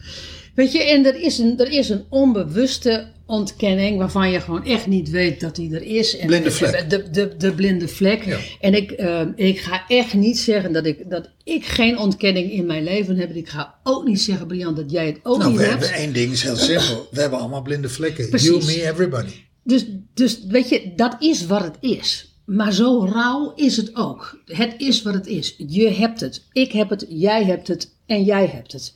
Weet 0.56 0.72
je, 0.72 0.84
en 0.84 1.06
er 1.06 1.22
is, 1.22 1.38
een, 1.38 1.60
er 1.60 1.72
is 1.72 1.90
een 1.90 2.06
onbewuste 2.10 3.12
ontkenning 3.32 3.98
waarvan 3.98 4.32
je 4.32 4.40
gewoon 4.42 4.66
echt 4.66 4.88
niet 4.88 5.10
weet 5.10 5.40
dat 5.40 5.56
die 5.56 5.76
er 5.76 5.82
is. 5.84 6.18
En 6.18 6.28
Blinde 6.28 6.52
vlek. 6.52 6.90
De, 6.90 7.10
de, 7.10 7.38
de 7.38 7.54
blinde 7.54 7.88
vlek. 7.88 8.26
Ja. 8.26 8.38
En 8.60 8.74
ik, 8.74 8.92
eh, 8.92 9.22
ik 9.36 9.60
ga 9.60 9.84
echt 9.88 10.14
niet 10.14 10.40
zeggen 10.40 10.74
dat 10.74 10.86
ik, 10.86 11.10
dat 11.10 11.30
ik 11.44 11.66
geen 11.66 11.98
ontkenning 11.98 12.52
in 12.52 12.66
mijn 12.66 12.84
leven 12.84 13.18
heb. 13.18 13.30
En 13.30 13.36
ik 13.36 13.50
ga 13.50 13.76
ook 13.84 14.08
niet 14.08 14.22
zeggen, 14.22 14.48
Brian, 14.48 14.76
dat 14.76 14.92
jij 14.92 15.06
het 15.06 15.20
ook 15.24 15.38
Nou, 15.38 15.50
niet 15.50 15.60
we 15.60 15.66
hebt. 15.66 15.80
hebben 15.82 16.00
één 16.00 16.14
ding, 16.14 16.32
is 16.32 16.44
heel 16.44 16.56
simpel. 16.56 17.08
We 17.12 17.22
hebben 17.22 17.40
allemaal 17.40 17.62
blinde 17.62 17.90
vlekken. 17.90 18.30
Precies. 18.30 18.48
You, 18.50 18.66
me, 18.66 18.90
everybody. 18.90 19.32
Dus, 19.64 19.86
dus 20.14 20.44
weet 20.48 20.70
je, 20.70 20.94
dat 20.96 21.16
is 21.20 21.46
wat 21.46 21.64
het 21.64 21.78
is. 21.80 22.36
Maar 22.46 22.74
zo 22.74 23.06
rauw 23.14 23.54
is 23.56 23.78
het 23.78 23.96
ook. 23.96 24.42
Het 24.46 24.74
is 24.78 25.02
wat 25.02 25.14
het 25.14 25.28
is. 25.28 25.56
Je 25.68 25.90
hebt 25.90 26.20
het, 26.20 26.48
ik 26.52 26.72
heb 26.72 26.90
het, 26.90 27.06
jij 27.10 27.44
hebt 27.44 27.68
het 27.68 27.96
en 28.06 28.24
jij 28.24 28.48
hebt 28.48 28.72
het. 28.72 28.96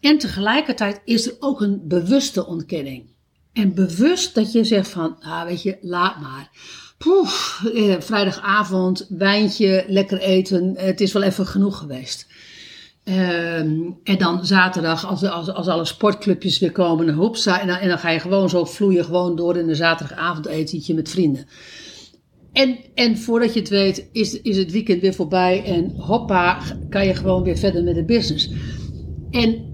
En 0.00 0.18
tegelijkertijd 0.18 1.00
is 1.04 1.26
er 1.26 1.36
ook 1.38 1.60
een 1.60 1.80
bewuste 1.84 2.46
ontkenning. 2.46 3.10
En 3.52 3.74
bewust 3.74 4.34
dat 4.34 4.52
je 4.52 4.64
zegt 4.64 4.88
van, 4.88 5.16
ah 5.20 5.44
weet 5.44 5.62
je, 5.62 5.78
laat 5.80 6.20
maar. 6.20 6.50
Poef, 6.98 7.62
eh, 7.74 7.94
vrijdagavond, 7.98 9.06
wijntje, 9.08 9.84
lekker 9.88 10.18
eten, 10.18 10.74
het 10.76 11.00
is 11.00 11.12
wel 11.12 11.22
even 11.22 11.46
genoeg 11.46 11.78
geweest. 11.78 12.26
Ehm, 13.04 13.80
en 14.04 14.18
dan 14.18 14.46
zaterdag, 14.46 15.06
als, 15.06 15.24
als, 15.24 15.48
als 15.48 15.66
alle 15.66 15.84
sportclubjes 15.84 16.58
weer 16.58 16.72
komen, 16.72 17.14
hoepsa, 17.14 17.60
en 17.60 17.66
dan, 17.66 17.76
en 17.76 17.88
dan 17.88 17.98
ga 17.98 18.10
je 18.10 18.20
gewoon 18.20 18.48
zo 18.48 18.64
vloeien 18.64 19.04
gewoon 19.04 19.36
door 19.36 19.56
in 19.56 19.68
een 19.68 19.76
zaterdagavond 19.76 20.46
etentje 20.46 20.94
met 20.94 21.10
vrienden. 21.10 21.46
En, 22.52 22.78
en 22.94 23.18
voordat 23.18 23.54
je 23.54 23.60
het 23.60 23.68
weet, 23.68 24.08
is, 24.12 24.40
is 24.40 24.56
het 24.56 24.70
weekend 24.70 25.00
weer 25.00 25.14
voorbij 25.14 25.64
en 25.64 25.90
hoppa, 25.96 26.58
kan 26.88 27.06
je 27.06 27.14
gewoon 27.14 27.42
weer 27.42 27.58
verder 27.58 27.82
met 27.82 27.94
de 27.94 28.04
business. 28.04 28.50
En 29.30 29.71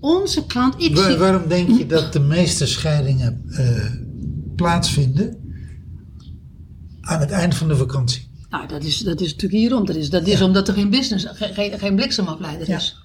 onze 0.00 0.46
klant, 0.46 0.74
ik 0.82 0.96
zie... 0.96 1.16
waarom 1.16 1.48
denk 1.48 1.78
je 1.78 1.86
dat 1.86 2.12
de 2.12 2.20
meeste 2.20 2.66
scheidingen 2.66 3.42
eh, 3.48 3.84
plaatsvinden 4.56 5.36
aan 7.00 7.20
het 7.20 7.30
eind 7.30 7.54
van 7.54 7.68
de 7.68 7.76
vakantie? 7.76 8.28
Nou, 8.50 8.68
dat 8.68 8.84
is, 8.84 8.98
dat 8.98 9.20
is 9.20 9.32
natuurlijk 9.32 9.60
hierom. 9.60 9.86
Dat 9.86 9.96
is, 9.96 10.10
dat 10.10 10.26
is 10.26 10.42
omdat 10.42 10.68
er 10.68 10.74
geen 10.74 10.90
business, 10.90 11.26
geen, 11.30 11.78
geen, 11.78 11.96
bliksemafleider 11.96 12.68
Ja. 12.68 12.76
is. 12.76 12.96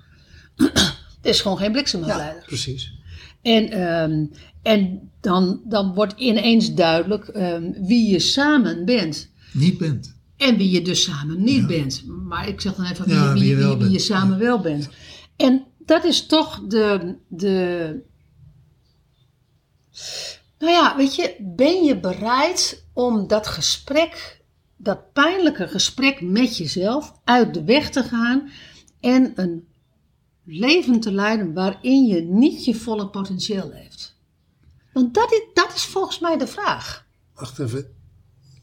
er 1.21 1.29
is 1.29 1.41
gewoon 1.41 1.57
geen 1.57 1.71
bliksemafleider. 1.71 2.43
precies. 2.45 2.93
En, 3.41 3.69
ehm, 3.69 4.25
en 4.61 5.11
dan, 5.21 5.61
dan 5.65 5.93
wordt 5.93 6.13
ineens 6.17 6.73
duidelijk 6.73 7.27
ehm, 7.27 7.71
wie 7.81 8.09
je 8.11 8.19
samen 8.19 8.85
bent. 8.85 9.29
Niet 9.51 9.77
bent. 9.77 10.15
En 10.37 10.57
wie 10.57 10.69
je 10.69 10.81
dus 10.81 11.03
samen 11.03 11.43
niet 11.43 11.67
bent. 11.67 12.03
Maar 12.27 12.47
ik 12.47 12.61
zeg 12.61 12.73
dan 12.75 12.85
even 12.85 13.05
wie, 13.05 13.13
Ja, 13.13 13.33
wie, 13.33 13.55
wie 13.55 13.67
je 13.67 13.77
wie, 13.77 13.89
je 13.89 13.99
samen 13.99 14.39
wel 14.39 14.59
bent. 14.59 14.89
En 15.35 15.63
dat 15.85 16.03
is 16.03 16.25
toch 16.25 16.61
de, 16.67 17.15
de. 17.27 18.01
Nou 20.59 20.71
ja, 20.71 20.95
weet 20.97 21.15
je, 21.15 21.35
ben 21.39 21.83
je 21.83 21.99
bereid 21.99 22.85
om 22.93 23.27
dat 23.27 23.47
gesprek, 23.47 24.41
dat 24.77 25.13
pijnlijke 25.13 25.67
gesprek 25.67 26.21
met 26.21 26.57
jezelf 26.57 27.13
uit 27.23 27.53
de 27.53 27.63
weg 27.63 27.89
te 27.89 28.03
gaan 28.03 28.49
en 28.99 29.31
een 29.35 29.67
leven 30.43 30.99
te 30.99 31.11
leiden 31.11 31.53
waarin 31.53 32.05
je 32.05 32.21
niet 32.21 32.65
je 32.65 32.75
volle 32.75 33.09
potentieel 33.09 33.69
leeft? 33.73 34.15
Want 34.93 35.13
dat 35.13 35.31
is, 35.31 35.41
dat 35.53 35.73
is 35.75 35.85
volgens 35.85 36.19
mij 36.19 36.37
de 36.37 36.47
vraag. 36.47 37.05
Wacht 37.35 37.59
even. 37.59 37.85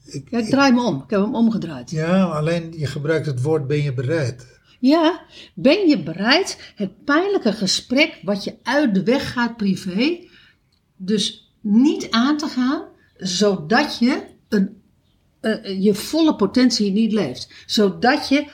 Ik, 0.05 0.31
Ja, 0.31 0.39
ik 0.39 0.49
draai 0.49 0.73
me 0.73 0.83
om. 0.83 1.03
Ik 1.03 1.11
heb 1.11 1.21
hem 1.21 1.35
omgedraaid. 1.35 1.91
ja, 1.91 2.25
alleen 2.25 2.79
je 2.79 2.87
gebruikt 2.87 3.27
het 3.27 3.43
woord 3.43 3.67
ben 3.67 3.83
je 3.83 3.95
bereid. 3.95 4.60
Ja, 4.81 5.25
ben 5.55 5.89
je 5.89 6.03
bereid 6.03 6.73
het 6.75 7.05
pijnlijke 7.05 7.53
gesprek 7.53 8.21
wat 8.23 8.45
je 8.45 8.57
uit 8.63 8.95
de 8.95 9.03
weg 9.03 9.33
gaat 9.33 9.57
privé, 9.57 10.19
dus 10.97 11.55
niet 11.61 12.11
aan 12.11 12.37
te 12.37 12.47
gaan, 12.47 12.83
zodat 13.17 13.99
je 13.99 14.23
een, 14.49 14.83
eh, 15.41 15.83
je 15.83 15.95
volle 15.95 16.37
potentie 16.37 16.93
niet 16.93 17.13
leeft. 17.13 17.65
Zodat 17.67 18.29
je, 18.29 18.47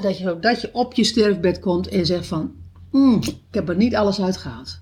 dat 0.00 0.18
je, 0.18 0.24
zodat 0.24 0.60
je 0.60 0.70
op 0.72 0.94
je 0.94 1.04
sterfbed 1.04 1.58
komt 1.58 1.88
en 1.88 2.06
zegt 2.06 2.26
van, 2.26 2.54
"Mm, 2.90 3.22
ik 3.22 3.36
heb 3.50 3.68
er 3.68 3.76
niet 3.76 3.94
alles 3.94 4.20
uitgehaald. 4.20 4.80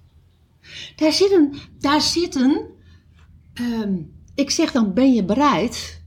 Daar 0.97 1.13
zit 1.13 1.33
een, 1.33 1.55
daar 1.79 2.01
zit 2.01 2.35
een 2.35 2.73
ehm, 3.55 3.95
ik 4.35 4.51
zeg 4.51 4.73
dan, 4.73 4.95
ben 4.95 5.15
je 5.15 5.25
bereid? 5.25 6.03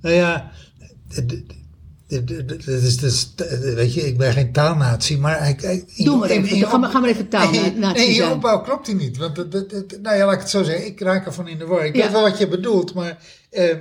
Nou 0.00 0.14
ja, 0.14 0.52
d- 2.06 2.10
d- 2.10 2.26
d- 2.26 2.48
d- 2.48 2.48
d- 2.48 2.64
dat 2.66 2.82
is, 2.82 2.96
dat 2.96 3.10
is, 3.10 3.32
weet 3.74 3.94
je, 3.94 4.06
ik 4.06 4.16
ben 4.18 4.32
geen 4.32 4.52
taalnatie, 4.52 5.18
maar... 5.18 5.48
Ik, 5.48 5.60
Doe 6.04 6.16
maar 6.18 6.28
even, 6.28 6.56
in- 6.56 6.66
ga 6.66 6.76
maar- 6.76 6.90
ga 6.90 6.98
maar 6.98 7.08
even 7.08 7.28
taalnatie 7.36 7.70
Nee, 7.72 7.92
nee, 7.92 8.06
in 8.06 8.14
je 8.14 8.30
opbouw 8.30 8.60
klopt 8.60 8.86
die 8.86 8.94
niet. 8.94 9.16
Want, 9.16 9.36
dat- 9.36 9.52
dat- 9.52 9.70
dat- 9.70 10.00
nou 10.02 10.16
ja, 10.16 10.24
laat 10.24 10.34
ik 10.34 10.40
het 10.40 10.50
zo 10.50 10.62
zeggen, 10.62 10.86
ik 10.86 11.00
raak 11.00 11.26
ervan 11.26 11.48
in 11.48 11.58
de 11.58 11.66
war. 11.66 11.84
Ik 11.86 11.96
Ja. 11.96 12.02
weet 12.02 12.12
wel 12.12 12.22
wat 12.22 12.38
je 12.38 12.48
bedoelt, 12.48 12.94
maar 12.94 13.18
eh, 13.50 13.76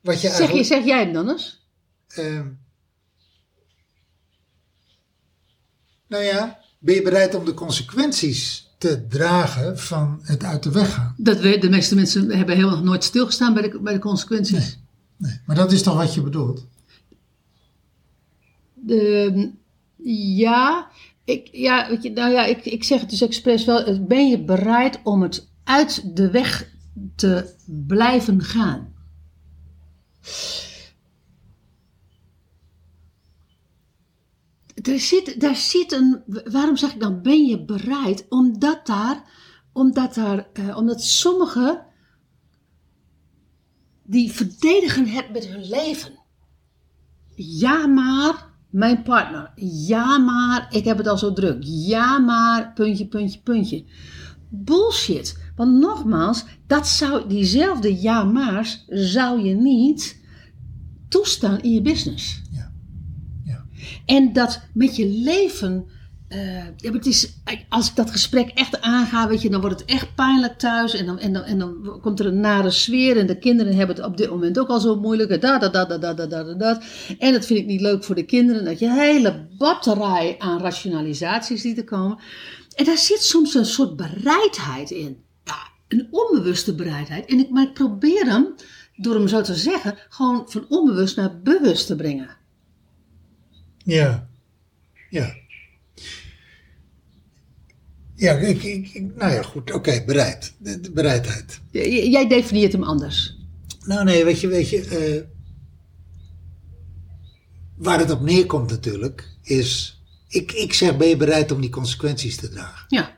wat 0.00 0.20
je 0.20 0.28
Zeg, 0.28 0.52
je, 0.52 0.64
zeg 0.64 0.84
jij 0.84 0.98
hem 1.04 1.12
dan 1.12 1.28
eens? 1.30 1.66
eh, 2.08 2.40
nou 6.08 6.22
ja, 6.24 6.58
ben 6.78 6.94
je 6.94 7.02
bereid 7.02 7.34
om 7.34 7.44
de 7.44 7.54
consequenties 7.54 8.70
te 8.78 9.06
dragen 9.08 9.78
van 9.78 10.18
het 10.22 10.44
uit 10.44 10.62
de 10.62 10.70
weg 10.70 10.94
gaan? 10.94 11.14
Dat 11.16 11.40
we, 11.40 11.58
de 11.58 11.68
meeste 11.68 11.94
mensen 11.94 12.30
hebben 12.30 12.56
helemaal 12.56 12.82
nooit 12.82 13.04
stilgestaan 13.04 13.54
bij 13.54 13.62
de, 13.70 13.80
bij 13.80 13.92
de 13.92 13.98
consequenties. 13.98 14.78
Nee, 15.16 15.40
maar 15.46 15.56
dat 15.56 15.72
is 15.72 15.82
toch 15.82 15.96
wat 15.96 16.14
je 16.14 16.22
bedoelt? 16.22 16.64
De, 18.86 19.52
ja, 20.36 20.90
ik, 21.24 21.48
ja, 21.52 21.88
weet 21.88 22.02
je, 22.02 22.10
nou 22.10 22.32
ja, 22.32 22.44
ik, 22.44 22.64
ik 22.64 22.84
zeg 22.84 23.00
het 23.00 23.10
dus 23.10 23.20
expres 23.20 23.64
wel. 23.64 24.06
Ben 24.06 24.28
je 24.28 24.44
bereid 24.44 25.00
om 25.02 25.22
het 25.22 25.48
uit 25.64 26.16
de 26.16 26.30
weg 26.30 26.74
te 27.16 27.54
blijven 27.66 28.42
gaan? 28.42 28.94
Er 34.82 35.00
zit, 35.00 35.40
daar 35.40 35.56
zit 35.56 35.92
een. 35.92 36.22
Waarom 36.44 36.76
zeg 36.76 36.92
ik 36.94 37.00
dan 37.00 37.22
ben 37.22 37.44
je 37.46 37.64
bereid? 37.64 38.26
Omdat 38.28 38.86
daar. 38.86 39.24
Omdat 39.72 40.14
daar. 40.14 40.48
eh, 40.52 40.76
omdat 40.76 41.02
sommigen. 41.02 41.84
die 44.02 44.32
verdedigen 44.32 45.06
het 45.06 45.32
met 45.32 45.46
hun 45.46 45.68
leven. 45.68 46.18
Ja, 47.34 47.86
maar 47.86 48.45
mijn 48.70 49.02
partner. 49.02 49.52
Ja, 49.86 50.18
maar 50.18 50.66
ik 50.70 50.84
heb 50.84 50.96
het 50.96 51.08
al 51.08 51.18
zo 51.18 51.32
druk. 51.32 51.58
Ja, 51.62 52.18
maar 52.18 52.72
puntje, 52.72 53.06
puntje, 53.06 53.40
puntje. 53.40 53.84
bullshit. 54.48 55.44
Want 55.56 55.72
nogmaals, 55.80 56.44
dat 56.66 56.88
zou, 56.88 57.28
diezelfde 57.28 58.00
ja-maars 58.00 58.84
zou 58.88 59.42
je 59.42 59.54
niet 59.54 60.20
toestaan 61.08 61.60
in 61.60 61.72
je 61.72 61.82
business. 61.82 62.42
Ja. 62.50 62.72
Ja. 63.44 63.64
En 64.06 64.32
dat 64.32 64.60
met 64.72 64.96
je 64.96 65.06
leven. 65.06 65.86
Eh, 66.28 66.64
ja, 66.76 66.92
het 66.92 67.06
is, 67.06 67.32
als 67.68 67.88
ik 67.88 67.96
dat 67.96 68.10
gesprek 68.10 68.48
echt 68.48 68.80
aanga, 68.80 69.28
weet 69.28 69.42
je, 69.42 69.50
dan 69.50 69.60
wordt 69.60 69.80
het 69.80 69.90
echt 69.90 70.14
pijnlijk 70.14 70.58
thuis. 70.58 70.94
En 70.94 71.06
dan, 71.06 71.18
en, 71.18 71.32
dan, 71.32 71.42
en 71.42 71.58
dan 71.58 71.98
komt 72.02 72.20
er 72.20 72.26
een 72.26 72.40
nare 72.40 72.70
sfeer. 72.70 73.16
En 73.16 73.26
de 73.26 73.38
kinderen 73.38 73.76
hebben 73.76 73.96
het 73.96 74.04
op 74.04 74.16
dit 74.16 74.30
moment 74.30 74.58
ook 74.58 74.68
al 74.68 74.80
zo 74.80 74.96
moeilijk. 74.96 75.40
Dat, 75.40 75.60
dat, 75.60 75.72
dat, 75.72 75.88
dat, 75.88 76.16
dat, 76.16 76.30
dat, 76.30 76.58
dat. 76.58 76.84
En 77.18 77.32
dat 77.32 77.46
vind 77.46 77.58
ik 77.58 77.66
niet 77.66 77.80
leuk 77.80 78.04
voor 78.04 78.14
de 78.14 78.24
kinderen. 78.24 78.64
Dat 78.64 78.78
je 78.78 78.92
hele 78.92 79.46
batterij 79.58 80.36
aan 80.38 80.60
rationalisaties 80.60 81.60
ziet 81.60 81.78
er 81.78 81.84
komen. 81.84 82.18
En 82.74 82.84
daar 82.84 82.98
zit 82.98 83.22
soms 83.22 83.54
een 83.54 83.66
soort 83.66 83.96
bereidheid 83.96 84.90
in. 84.90 85.24
Ja, 85.44 85.58
een 85.88 86.08
onbewuste 86.10 86.74
bereidheid. 86.74 87.26
En 87.26 87.38
ik, 87.38 87.50
maar 87.50 87.62
ik 87.62 87.74
probeer 87.74 88.24
hem, 88.24 88.54
door 88.96 89.14
hem 89.14 89.28
zo 89.28 89.40
te 89.40 89.54
zeggen, 89.54 89.98
gewoon 90.08 90.44
van 90.46 90.66
onbewust 90.68 91.16
naar 91.16 91.40
bewust 91.40 91.86
te 91.86 91.96
brengen. 91.96 92.36
Ja. 93.84 94.28
Ja. 95.10 95.44
Ja, 98.16 98.32
ik, 98.32 98.62
ik, 98.62 99.02
nou 99.16 99.32
ja, 99.32 99.42
goed. 99.42 99.72
Oké, 99.72 100.02
bereid. 100.06 100.54
De, 100.58 100.80
de 100.80 100.90
bereidheid. 100.92 101.60
J- 101.70 101.78
Jij 102.10 102.28
definieert 102.28 102.72
hem 102.72 102.82
anders. 102.82 103.36
Nou 103.84 104.04
nee, 104.04 104.24
weet 104.24 104.40
je, 104.40 104.46
weet 104.48 104.68
je. 104.68 104.80
eh, 104.84 105.22
waar 107.76 107.98
het 107.98 108.10
op 108.10 108.20
neerkomt 108.20 108.70
natuurlijk, 108.70 109.28
is... 109.42 110.00
Ik, 110.28 110.52
ik 110.52 110.72
zeg, 110.72 110.96
ben 110.96 111.08
je 111.08 111.16
bereid 111.16 111.52
om 111.52 111.60
die 111.60 111.70
consequenties 111.70 112.36
te 112.36 112.48
dragen? 112.48 112.84
Ja. 112.88 113.14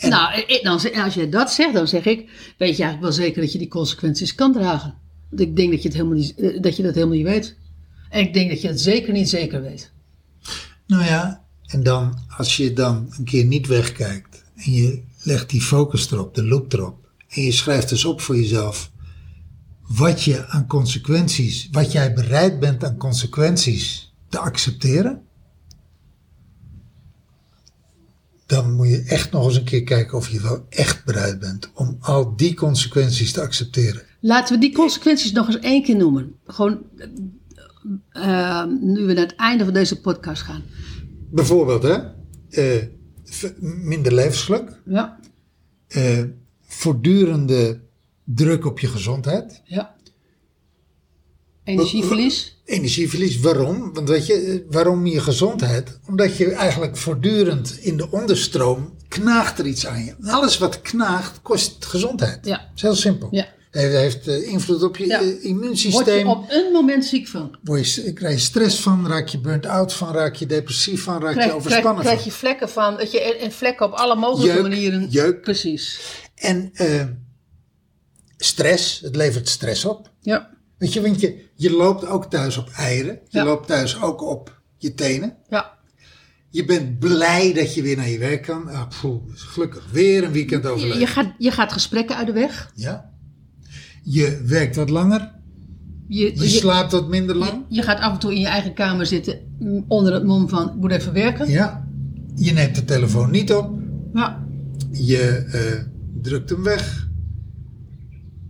Nou, 0.00 0.40
ik- 0.46 0.60
dan, 0.62 0.80
zeg- 0.80 1.04
als 1.04 1.14
je 1.14 1.28
dat 1.28 1.52
zegt, 1.52 1.74
dan 1.74 1.88
zeg 1.88 2.04
ik, 2.04 2.18
weet 2.58 2.76
je 2.76 2.82
eigenlijk 2.82 3.00
wel 3.00 3.12
zeker 3.12 3.40
dat 3.42 3.52
je 3.52 3.58
die 3.58 3.68
consequenties 3.68 4.34
kan 4.34 4.52
dragen. 4.52 4.94
Want 5.28 5.40
ik 5.42 5.56
denk 5.56 5.70
dat 5.70 5.82
je, 5.82 5.88
het 5.88 5.96
helemaal 5.96 6.16
niet, 6.18 6.34
eh, 6.34 6.60
dat 6.62 6.76
je 6.76 6.82
dat 6.82 6.94
helemaal 6.94 7.16
niet 7.16 7.26
weet. 7.26 7.56
En 8.10 8.20
ik 8.20 8.34
denk 8.34 8.50
dat 8.50 8.60
je 8.60 8.68
het 8.68 8.80
zeker 8.80 9.12
niet 9.12 9.28
zeker 9.28 9.62
weet. 9.62 9.92
Nou 10.86 11.04
ja, 11.04 11.39
en 11.70 11.82
dan, 11.82 12.18
als 12.36 12.56
je 12.56 12.72
dan 12.72 13.12
een 13.18 13.24
keer 13.24 13.44
niet 13.44 13.66
wegkijkt 13.66 14.42
en 14.54 14.72
je 14.72 15.02
legt 15.22 15.50
die 15.50 15.62
focus 15.62 16.10
erop, 16.10 16.34
de 16.34 16.44
loop 16.44 16.72
erop, 16.72 17.08
en 17.28 17.42
je 17.42 17.52
schrijft 17.52 17.88
dus 17.88 18.04
op 18.04 18.20
voor 18.20 18.36
jezelf 18.36 18.90
wat 19.88 20.22
je 20.22 20.46
aan 20.46 20.66
consequenties, 20.66 21.68
wat 21.72 21.92
jij 21.92 22.14
bereid 22.14 22.60
bent 22.60 22.84
aan 22.84 22.96
consequenties 22.96 24.14
te 24.28 24.38
accepteren, 24.38 25.22
dan 28.46 28.72
moet 28.72 28.88
je 28.88 29.02
echt 29.02 29.32
nog 29.32 29.44
eens 29.44 29.56
een 29.56 29.64
keer 29.64 29.84
kijken 29.84 30.18
of 30.18 30.28
je 30.28 30.40
wel 30.40 30.66
echt 30.68 31.04
bereid 31.04 31.38
bent 31.38 31.70
om 31.74 31.96
al 32.00 32.36
die 32.36 32.54
consequenties 32.54 33.32
te 33.32 33.40
accepteren. 33.40 34.02
Laten 34.20 34.54
we 34.54 34.60
die 34.60 34.74
consequenties 34.74 35.32
nog 35.32 35.46
eens 35.46 35.58
één 35.58 35.82
keer 35.82 35.96
noemen. 35.96 36.34
Gewoon, 36.46 36.78
eh, 38.12 38.64
nu 38.64 39.06
we 39.06 39.12
naar 39.12 39.26
het 39.26 39.36
einde 39.36 39.64
van 39.64 39.72
deze 39.72 40.00
podcast 40.00 40.42
gaan. 40.42 40.62
Bijvoorbeeld, 41.30 41.82
hè, 41.82 41.98
eh, 42.50 42.84
minder 43.60 44.14
levensgeluk, 44.14 44.80
Ja, 44.84 45.20
eh, 45.88 46.22
voortdurende 46.60 47.80
druk 48.24 48.64
op 48.64 48.78
je 48.78 48.86
gezondheid. 48.86 49.62
ja. 49.64 49.98
Energieverlies. 51.64 52.60
Energieverlies, 52.64 53.40
waarom? 53.40 53.92
Want 53.92 54.08
weet 54.08 54.26
je, 54.26 54.34
eh, 54.34 54.72
waarom 54.72 55.06
je 55.06 55.20
gezondheid? 55.20 55.98
Omdat 56.06 56.36
je 56.36 56.50
eigenlijk 56.52 56.96
voortdurend 56.96 57.78
in 57.80 57.96
de 57.96 58.10
onderstroom 58.10 58.94
knaagt 59.08 59.58
er 59.58 59.66
iets 59.66 59.86
aan 59.86 60.04
je. 60.04 60.14
Alles 60.22 60.58
wat 60.58 60.80
knaagt 60.80 61.42
kost 61.42 61.84
gezondheid. 61.84 62.46
Ja. 62.46 62.56
Dat 62.56 62.68
is 62.74 62.82
heel 62.82 62.94
simpel. 62.94 63.28
Ja. 63.30 63.46
Heeft, 63.70 63.94
heeft 63.94 64.26
eh, 64.28 64.48
invloed 64.52 64.82
op 64.82 64.96
je 64.96 65.06
Ja. 65.06 65.18
eh, 65.20 65.26
Word 65.26 65.42
immuunsysteem. 65.42 66.18
je 66.18 66.26
op 66.34 66.44
een 66.50 66.72
moment 66.72 67.04
ziek 67.04 67.28
van. 67.28 67.58
Word 67.64 67.92
je, 67.92 68.12
krijg 68.12 68.34
je 68.34 68.40
stress 68.40 68.80
van, 68.80 69.06
raak 69.06 69.28
je 69.28 69.40
burnt 69.40 69.66
out 69.66 69.92
van, 69.92 70.12
raak 70.12 70.34
je 70.34 70.46
depressief 70.46 71.02
van, 71.02 71.12
raak 71.12 71.22
je 71.22 71.26
Krijg, 71.32 71.38
krijg, 71.46 71.54
overspannen 71.58 72.02
krijg 72.02 72.16
van. 72.18 72.26
je 72.30 72.32
vlekken 72.36 72.68
van. 72.68 72.96
Dat 72.96 73.12
je, 73.12 73.20
en, 73.22 73.38
en 73.40 73.52
vlekken 73.52 73.86
op 73.86 73.92
alle 73.92 74.16
mogelijke 74.16 74.52
Jeuk, 74.54 74.62
manieren. 74.62 75.06
jeuk. 75.10 75.40
Precies. 75.40 76.00
En 76.34 76.70
eh, 76.72 77.04
stress, 78.36 79.00
het 79.00 79.16
levert 79.16 79.48
stress 79.48 79.84
op. 79.84 80.10
Ja. 80.20 80.50
Weet 80.78 80.92
je, 80.92 81.00
want 81.00 81.20
je, 81.20 81.44
je 81.54 81.70
loopt 81.70 82.06
ook 82.06 82.24
thuis 82.30 82.56
op 82.56 82.68
eieren. 82.76 83.20
Je 83.28 83.38
Ja. 83.38 83.44
loopt 83.44 83.66
thuis 83.66 84.00
ook 84.02 84.22
op 84.22 84.60
je 84.76 84.94
tenen. 84.94 85.36
Ja. 85.48 85.78
Je 86.50 86.64
bent 86.64 86.98
blij 86.98 87.52
dat 87.52 87.74
je 87.74 87.82
weer 87.82 87.96
naar 87.96 88.08
je 88.08 88.18
werk 88.18 88.42
kan. 88.42 88.68
Ah, 88.68 88.82
poeh, 89.00 89.22
gelukkig 89.34 89.86
weer 89.92 90.24
een 90.24 90.32
weekend 90.32 90.62
Je, 90.64 90.68
overleven. 90.70 91.00
je, 91.00 91.06
gaat, 91.06 91.32
je 91.38 91.50
gaat 91.50 91.72
gesprekken 91.72 92.16
uit 92.16 92.26
de 92.26 92.32
weg. 92.32 92.70
Ja. 92.74 93.09
Je 94.02 94.42
werkt 94.46 94.76
wat 94.76 94.90
langer. 94.90 95.32
Je, 96.08 96.24
Je 96.24 96.42
je, 96.42 96.48
slaapt 96.48 96.92
wat 96.92 97.08
minder 97.08 97.36
lang. 97.36 97.64
je, 97.68 97.74
je 97.74 97.82
gaat 97.82 98.00
af 98.00 98.12
en 98.12 98.18
toe 98.18 98.34
in 98.34 98.40
je 98.40 98.46
eigen 98.46 98.74
kamer 98.74 99.06
zitten 99.06 99.38
mm, 99.58 99.84
onder 99.88 100.12
het 100.12 100.24
mom 100.24 100.48
van, 100.48 100.68
ik 100.68 100.74
moet 100.74 100.90
even 100.90 101.12
werken. 101.12 101.50
Ja. 101.50 101.88
Je 102.34 102.52
neemt 102.52 102.74
de 102.74 102.84
telefoon 102.84 103.30
niet 103.30 103.52
op. 103.52 103.78
Ja. 104.14 104.44
Je 104.90 105.44
eh, 105.52 105.84
drukt 106.22 106.50
hem 106.50 106.62
weg. 106.62 107.08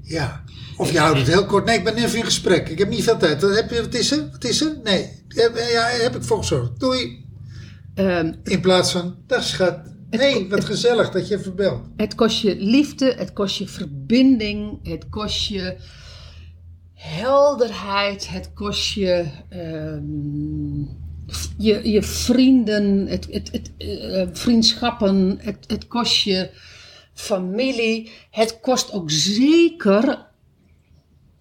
Ja. 0.03 0.45
Of 0.77 0.93
je 0.93 0.99
houdt 0.99 1.19
het 1.19 1.27
heel 1.27 1.47
kort. 1.47 1.65
Nee, 1.65 1.79
ik 1.79 1.85
ben 1.85 1.95
even 1.97 2.19
in 2.19 2.25
gesprek. 2.25 2.69
Ik 2.69 2.79
heb 2.79 2.89
niet 2.89 3.03
veel 3.03 3.17
tijd. 3.17 3.43
Wat, 3.43 3.57
heb 3.57 3.71
je, 3.71 3.81
wat 3.81 3.95
is 3.95 4.11
er? 4.13 4.29
Wat 4.33 4.45
is 4.45 4.61
er? 4.61 4.77
Nee. 4.85 5.09
Ja, 5.29 5.87
heb 6.03 6.17
ik 6.17 6.23
gezorgd. 6.23 6.81
Doei. 6.81 7.25
Ehm, 7.95 8.33
In 8.45 8.61
plaats 8.61 8.93
van, 8.93 9.15
dag 9.27 9.43
schat. 9.45 9.79
Hey, 10.11 10.47
wat 10.49 10.65
gezellig 10.65 11.11
dat 11.11 11.29
je 11.29 11.37
even 11.37 11.57
belt. 11.57 11.87
het 11.97 12.15
kost 12.15 12.43
je 12.43 12.57
liefde, 12.57 13.15
het 13.19 13.33
kost 13.33 13.59
je 13.59 13.69
verbinding, 13.69 14.89
het 14.89 15.09
kost 15.09 15.47
je 15.47 15.77
helderheid, 16.95 18.29
het 18.29 18.53
kost 18.55 18.93
je, 18.93 19.27
ehm, 19.49 20.81
je, 21.59 21.91
je 21.91 22.03
vrienden, 22.03 23.07
het, 23.07 23.27
het, 23.31 23.51
het, 23.53 23.71
eh, 23.77 24.29
vriendschappen, 24.33 25.39
het, 25.41 25.65
het 25.67 25.87
kost 25.89 26.23
je 26.23 26.51
familie. 27.13 28.11
Het 28.31 28.61
kost 28.61 28.93
ook 28.93 29.11
zeker 29.11 30.30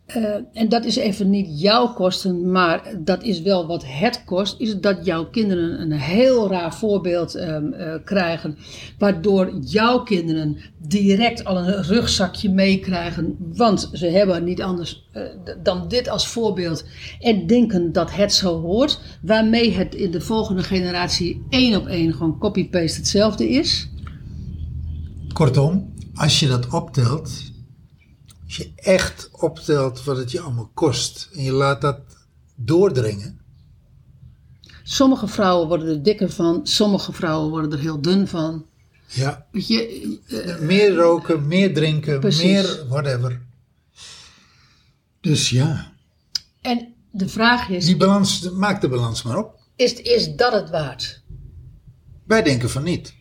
eh, 0.09 0.35
en 0.53 0.69
dat 0.69 0.85
is 0.85 0.95
even 0.95 1.29
niet 1.29 1.61
jouw 1.61 1.93
kosten, 1.93 2.51
maar 2.51 2.93
dat 2.99 3.23
is 3.23 3.41
wel 3.41 3.67
wat 3.67 3.83
het 3.85 4.23
kost, 4.25 4.55
is 4.59 4.79
dat 4.79 5.05
jouw 5.05 5.25
kinderen 5.25 5.81
een 5.81 5.91
heel 5.91 6.49
raar 6.49 6.73
voorbeeld 6.75 7.35
ehm, 7.35 7.73
eh, 7.73 7.93
krijgen, 8.03 8.57
waardoor 8.97 9.59
jouw 9.59 10.03
kinderen 10.03 10.57
direct 10.77 11.45
al 11.45 11.57
een 11.57 11.83
rugzakje 11.83 12.49
meekrijgen, 12.49 13.35
want 13.55 13.89
ze 13.93 14.07
hebben 14.07 14.43
niet 14.43 14.61
anders 14.61 15.07
eh, 15.11 15.23
dan 15.63 15.87
dit 15.87 16.09
als 16.09 16.27
voorbeeld 16.27 16.85
en 17.19 17.47
denken 17.47 17.91
dat 17.91 18.11
het 18.11 18.33
zo 18.33 18.61
hoort, 18.61 18.99
waarmee 19.21 19.73
het 19.73 19.95
in 19.95 20.11
de 20.11 20.21
volgende 20.21 20.63
generatie 20.63 21.45
één 21.49 21.75
op 21.75 21.87
één 21.87 22.13
gewoon 22.13 22.37
copy-paste 22.37 22.97
hetzelfde 22.97 23.49
is. 23.49 23.89
Kortom, 25.33 25.93
als 26.13 26.39
je 26.39 26.47
dat 26.47 26.73
optelt, 26.73 27.48
als 28.49 28.57
je 28.57 28.71
echt 28.75 29.29
optelt 29.31 30.03
wat 30.03 30.17
het 30.17 30.31
je 30.31 30.39
allemaal 30.39 30.71
kost 30.73 31.29
en 31.33 31.43
je 31.43 31.51
laat 31.51 31.81
dat 31.81 31.99
doordringen, 32.55 33.37
Sommige 34.83 35.27
vrouwen 35.27 35.67
worden 35.67 35.87
er 35.87 36.03
dikker 36.03 36.29
van, 36.29 36.59
sommige 36.67 37.11
vrouwen 37.13 37.49
worden 37.49 37.71
er 37.71 37.79
heel 37.79 38.01
dun 38.01 38.27
van. 38.27 38.65
ja, 39.07 39.45
je, 39.51 40.19
eh, 40.27 40.59
meer 40.59 40.95
roken, 40.95 41.47
meer 41.47 41.73
drinken, 41.73 42.19
Precies. 42.19 42.43
meer 42.43 42.85
whatever. 42.87 43.41
Dus 45.21 45.49
ja, 45.49 45.93
En 46.61 46.93
de 47.11 47.27
vraag 47.29 47.69
is, 47.69 47.85
die 47.85 47.97
balans, 47.97 48.49
maak 48.51 48.81
de 48.81 48.89
balans 48.89 49.23
maar 49.23 49.37
op. 49.37 49.59
is, 49.75 49.93
is 49.93 50.35
dat 50.35 50.53
het 50.53 50.69
waard? 50.69 51.23
Wij 52.25 52.41
denken 52.43 52.69
van 52.69 52.83
niet. 52.83 53.15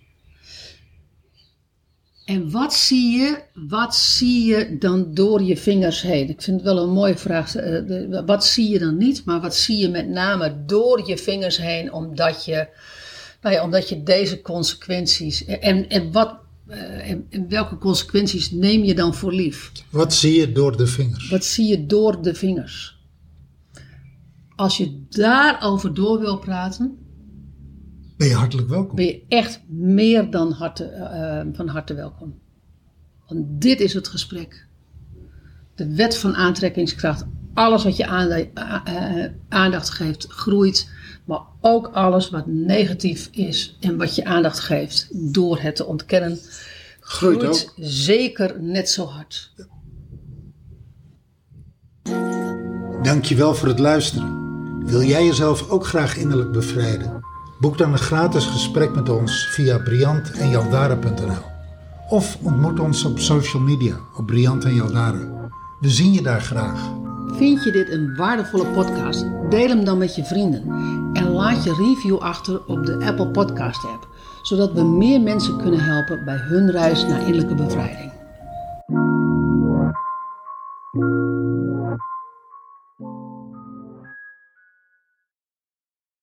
En 2.28 2.50
wat 2.50 2.74
zie 2.74 3.18
je, 3.18 3.42
wat 3.68 3.94
zie 3.96 4.44
je 4.44 4.76
dan 4.78 5.14
door 5.14 5.42
je 5.42 5.56
vingers 5.56 6.02
heen? 6.02 6.28
Ik 6.28 6.42
vind 6.42 6.56
het 6.56 6.64
wel 6.74 6.82
een 6.82 6.90
mooie 6.92 7.16
vraag. 7.18 7.54
eh, 7.54 8.26
Wat 8.26 8.44
zie 8.46 8.68
je 8.68 8.78
dan 8.78 8.96
niet, 8.96 9.24
maar 9.24 9.40
wat 9.40 9.56
zie 9.56 9.76
je 9.78 9.88
met 9.88 10.08
name 10.08 10.64
door 10.66 11.08
je 11.08 11.18
vingers 11.18 11.56
heen, 11.56 11.92
omdat 11.92 12.44
je, 12.44 12.68
nou 13.42 13.54
ja, 13.54 13.62
omdat 13.64 13.88
je 13.88 14.02
deze 14.02 14.40
consequenties, 14.40 15.44
en, 15.44 15.88
en, 15.88 16.12
wat, 16.12 16.34
eh, 16.66 17.10
en, 17.10 17.26
en 17.30 17.48
welke 17.48 17.78
consequenties 17.78 18.50
neem 18.50 18.84
je 18.84 18.94
dan 18.94 19.14
voor 19.14 19.32
lief? 19.32 19.72
Wat 19.90 20.14
zie 20.14 20.38
je 20.40 20.52
door 20.52 20.76
de 20.76 20.86
vingers? 20.86 21.28
Wat 21.28 21.44
zie 21.44 21.66
je 21.68 21.86
door 21.86 22.22
de 22.22 22.34
vingers? 22.34 22.96
Als 24.56 24.76
je 24.76 25.04
daarover 25.08 25.94
door 25.94 26.18
wil 26.20 26.38
praten, 26.38 26.98
Ben 28.18 28.28
je 28.28 28.34
hartelijk 28.34 28.68
welkom. 28.68 28.96
ben 28.96 29.04
je 29.04 29.22
echt 29.28 29.60
meer 29.68 30.30
dan 30.30 30.52
harte, 30.52 30.84
eh, 30.84 31.40
van 31.52 31.68
harte 31.68 31.94
welkom. 31.94 32.38
Want 33.28 33.44
dit 33.60 33.80
is 33.80 33.94
het 33.94 34.08
gesprek. 34.08 34.66
De 35.74 35.94
wet 35.94 36.16
van 36.16 36.34
aantrekkingskracht. 36.34 37.24
Alles 37.54 37.84
wat 37.84 37.96
je 37.96 38.08
a- 38.08 39.32
aandacht 39.48 39.90
geeft, 39.90 40.26
groeit. 40.28 40.90
Maar 41.24 41.40
ook 41.60 41.86
alles 41.86 42.30
wat 42.30 42.46
negatief 42.46 43.28
is 43.32 43.76
en 43.80 43.96
wat 43.96 44.14
je 44.14 44.24
aandacht 44.24 44.58
geeft, 44.60 45.08
door 45.34 45.60
het 45.60 45.76
te 45.76 45.84
ontkennen, 45.86 46.38
Groeit 47.00 47.72
zeker 47.76 48.62
net 48.62 48.90
zo 48.90 49.04
hard. 49.04 49.52
Dankjewel 53.02 53.54
voor 53.54 53.68
het 53.68 53.78
luisteren. 53.78 54.46
Wil 54.86 55.02
jij 55.02 55.24
jezelf 55.26 55.70
ook 55.70 55.86
graag 55.86 56.16
innerlijk 56.16 56.52
bevrijden? 56.52 57.17
Boek 57.58 57.78
dan 57.78 57.92
een 57.92 57.98
gratis 57.98 58.46
gesprek 58.46 58.94
met 58.94 59.08
ons 59.08 59.48
via 59.50 59.78
briantenjaldara.nl 59.78 61.42
of 62.08 62.38
ontmoet 62.42 62.80
ons 62.80 63.04
op 63.04 63.18
social 63.18 63.62
media 63.62 63.96
op 64.16 64.26
Briant 64.26 64.64
en. 64.64 65.50
We 65.80 65.88
zien 65.88 66.12
je 66.12 66.22
daar 66.22 66.40
graag. 66.40 66.90
Vind 67.26 67.64
je 67.64 67.70
dit 67.70 67.90
een 67.90 68.16
waardevolle 68.16 68.66
podcast? 68.66 69.26
Deel 69.50 69.68
hem 69.68 69.84
dan 69.84 69.98
met 69.98 70.14
je 70.14 70.24
vrienden. 70.24 70.62
En 71.12 71.28
laat 71.28 71.64
je 71.64 71.74
review 71.74 72.18
achter 72.18 72.66
op 72.66 72.86
de 72.86 73.04
Apple 73.04 73.28
Podcast 73.28 73.84
app. 73.84 74.08
Zodat 74.42 74.72
we 74.72 74.84
meer 74.84 75.20
mensen 75.20 75.58
kunnen 75.58 75.80
helpen 75.80 76.24
bij 76.24 76.36
hun 76.36 76.70
reis 76.70 77.06
naar 77.06 77.20
innerlijke 77.20 77.54
bevrijding. 77.54 78.17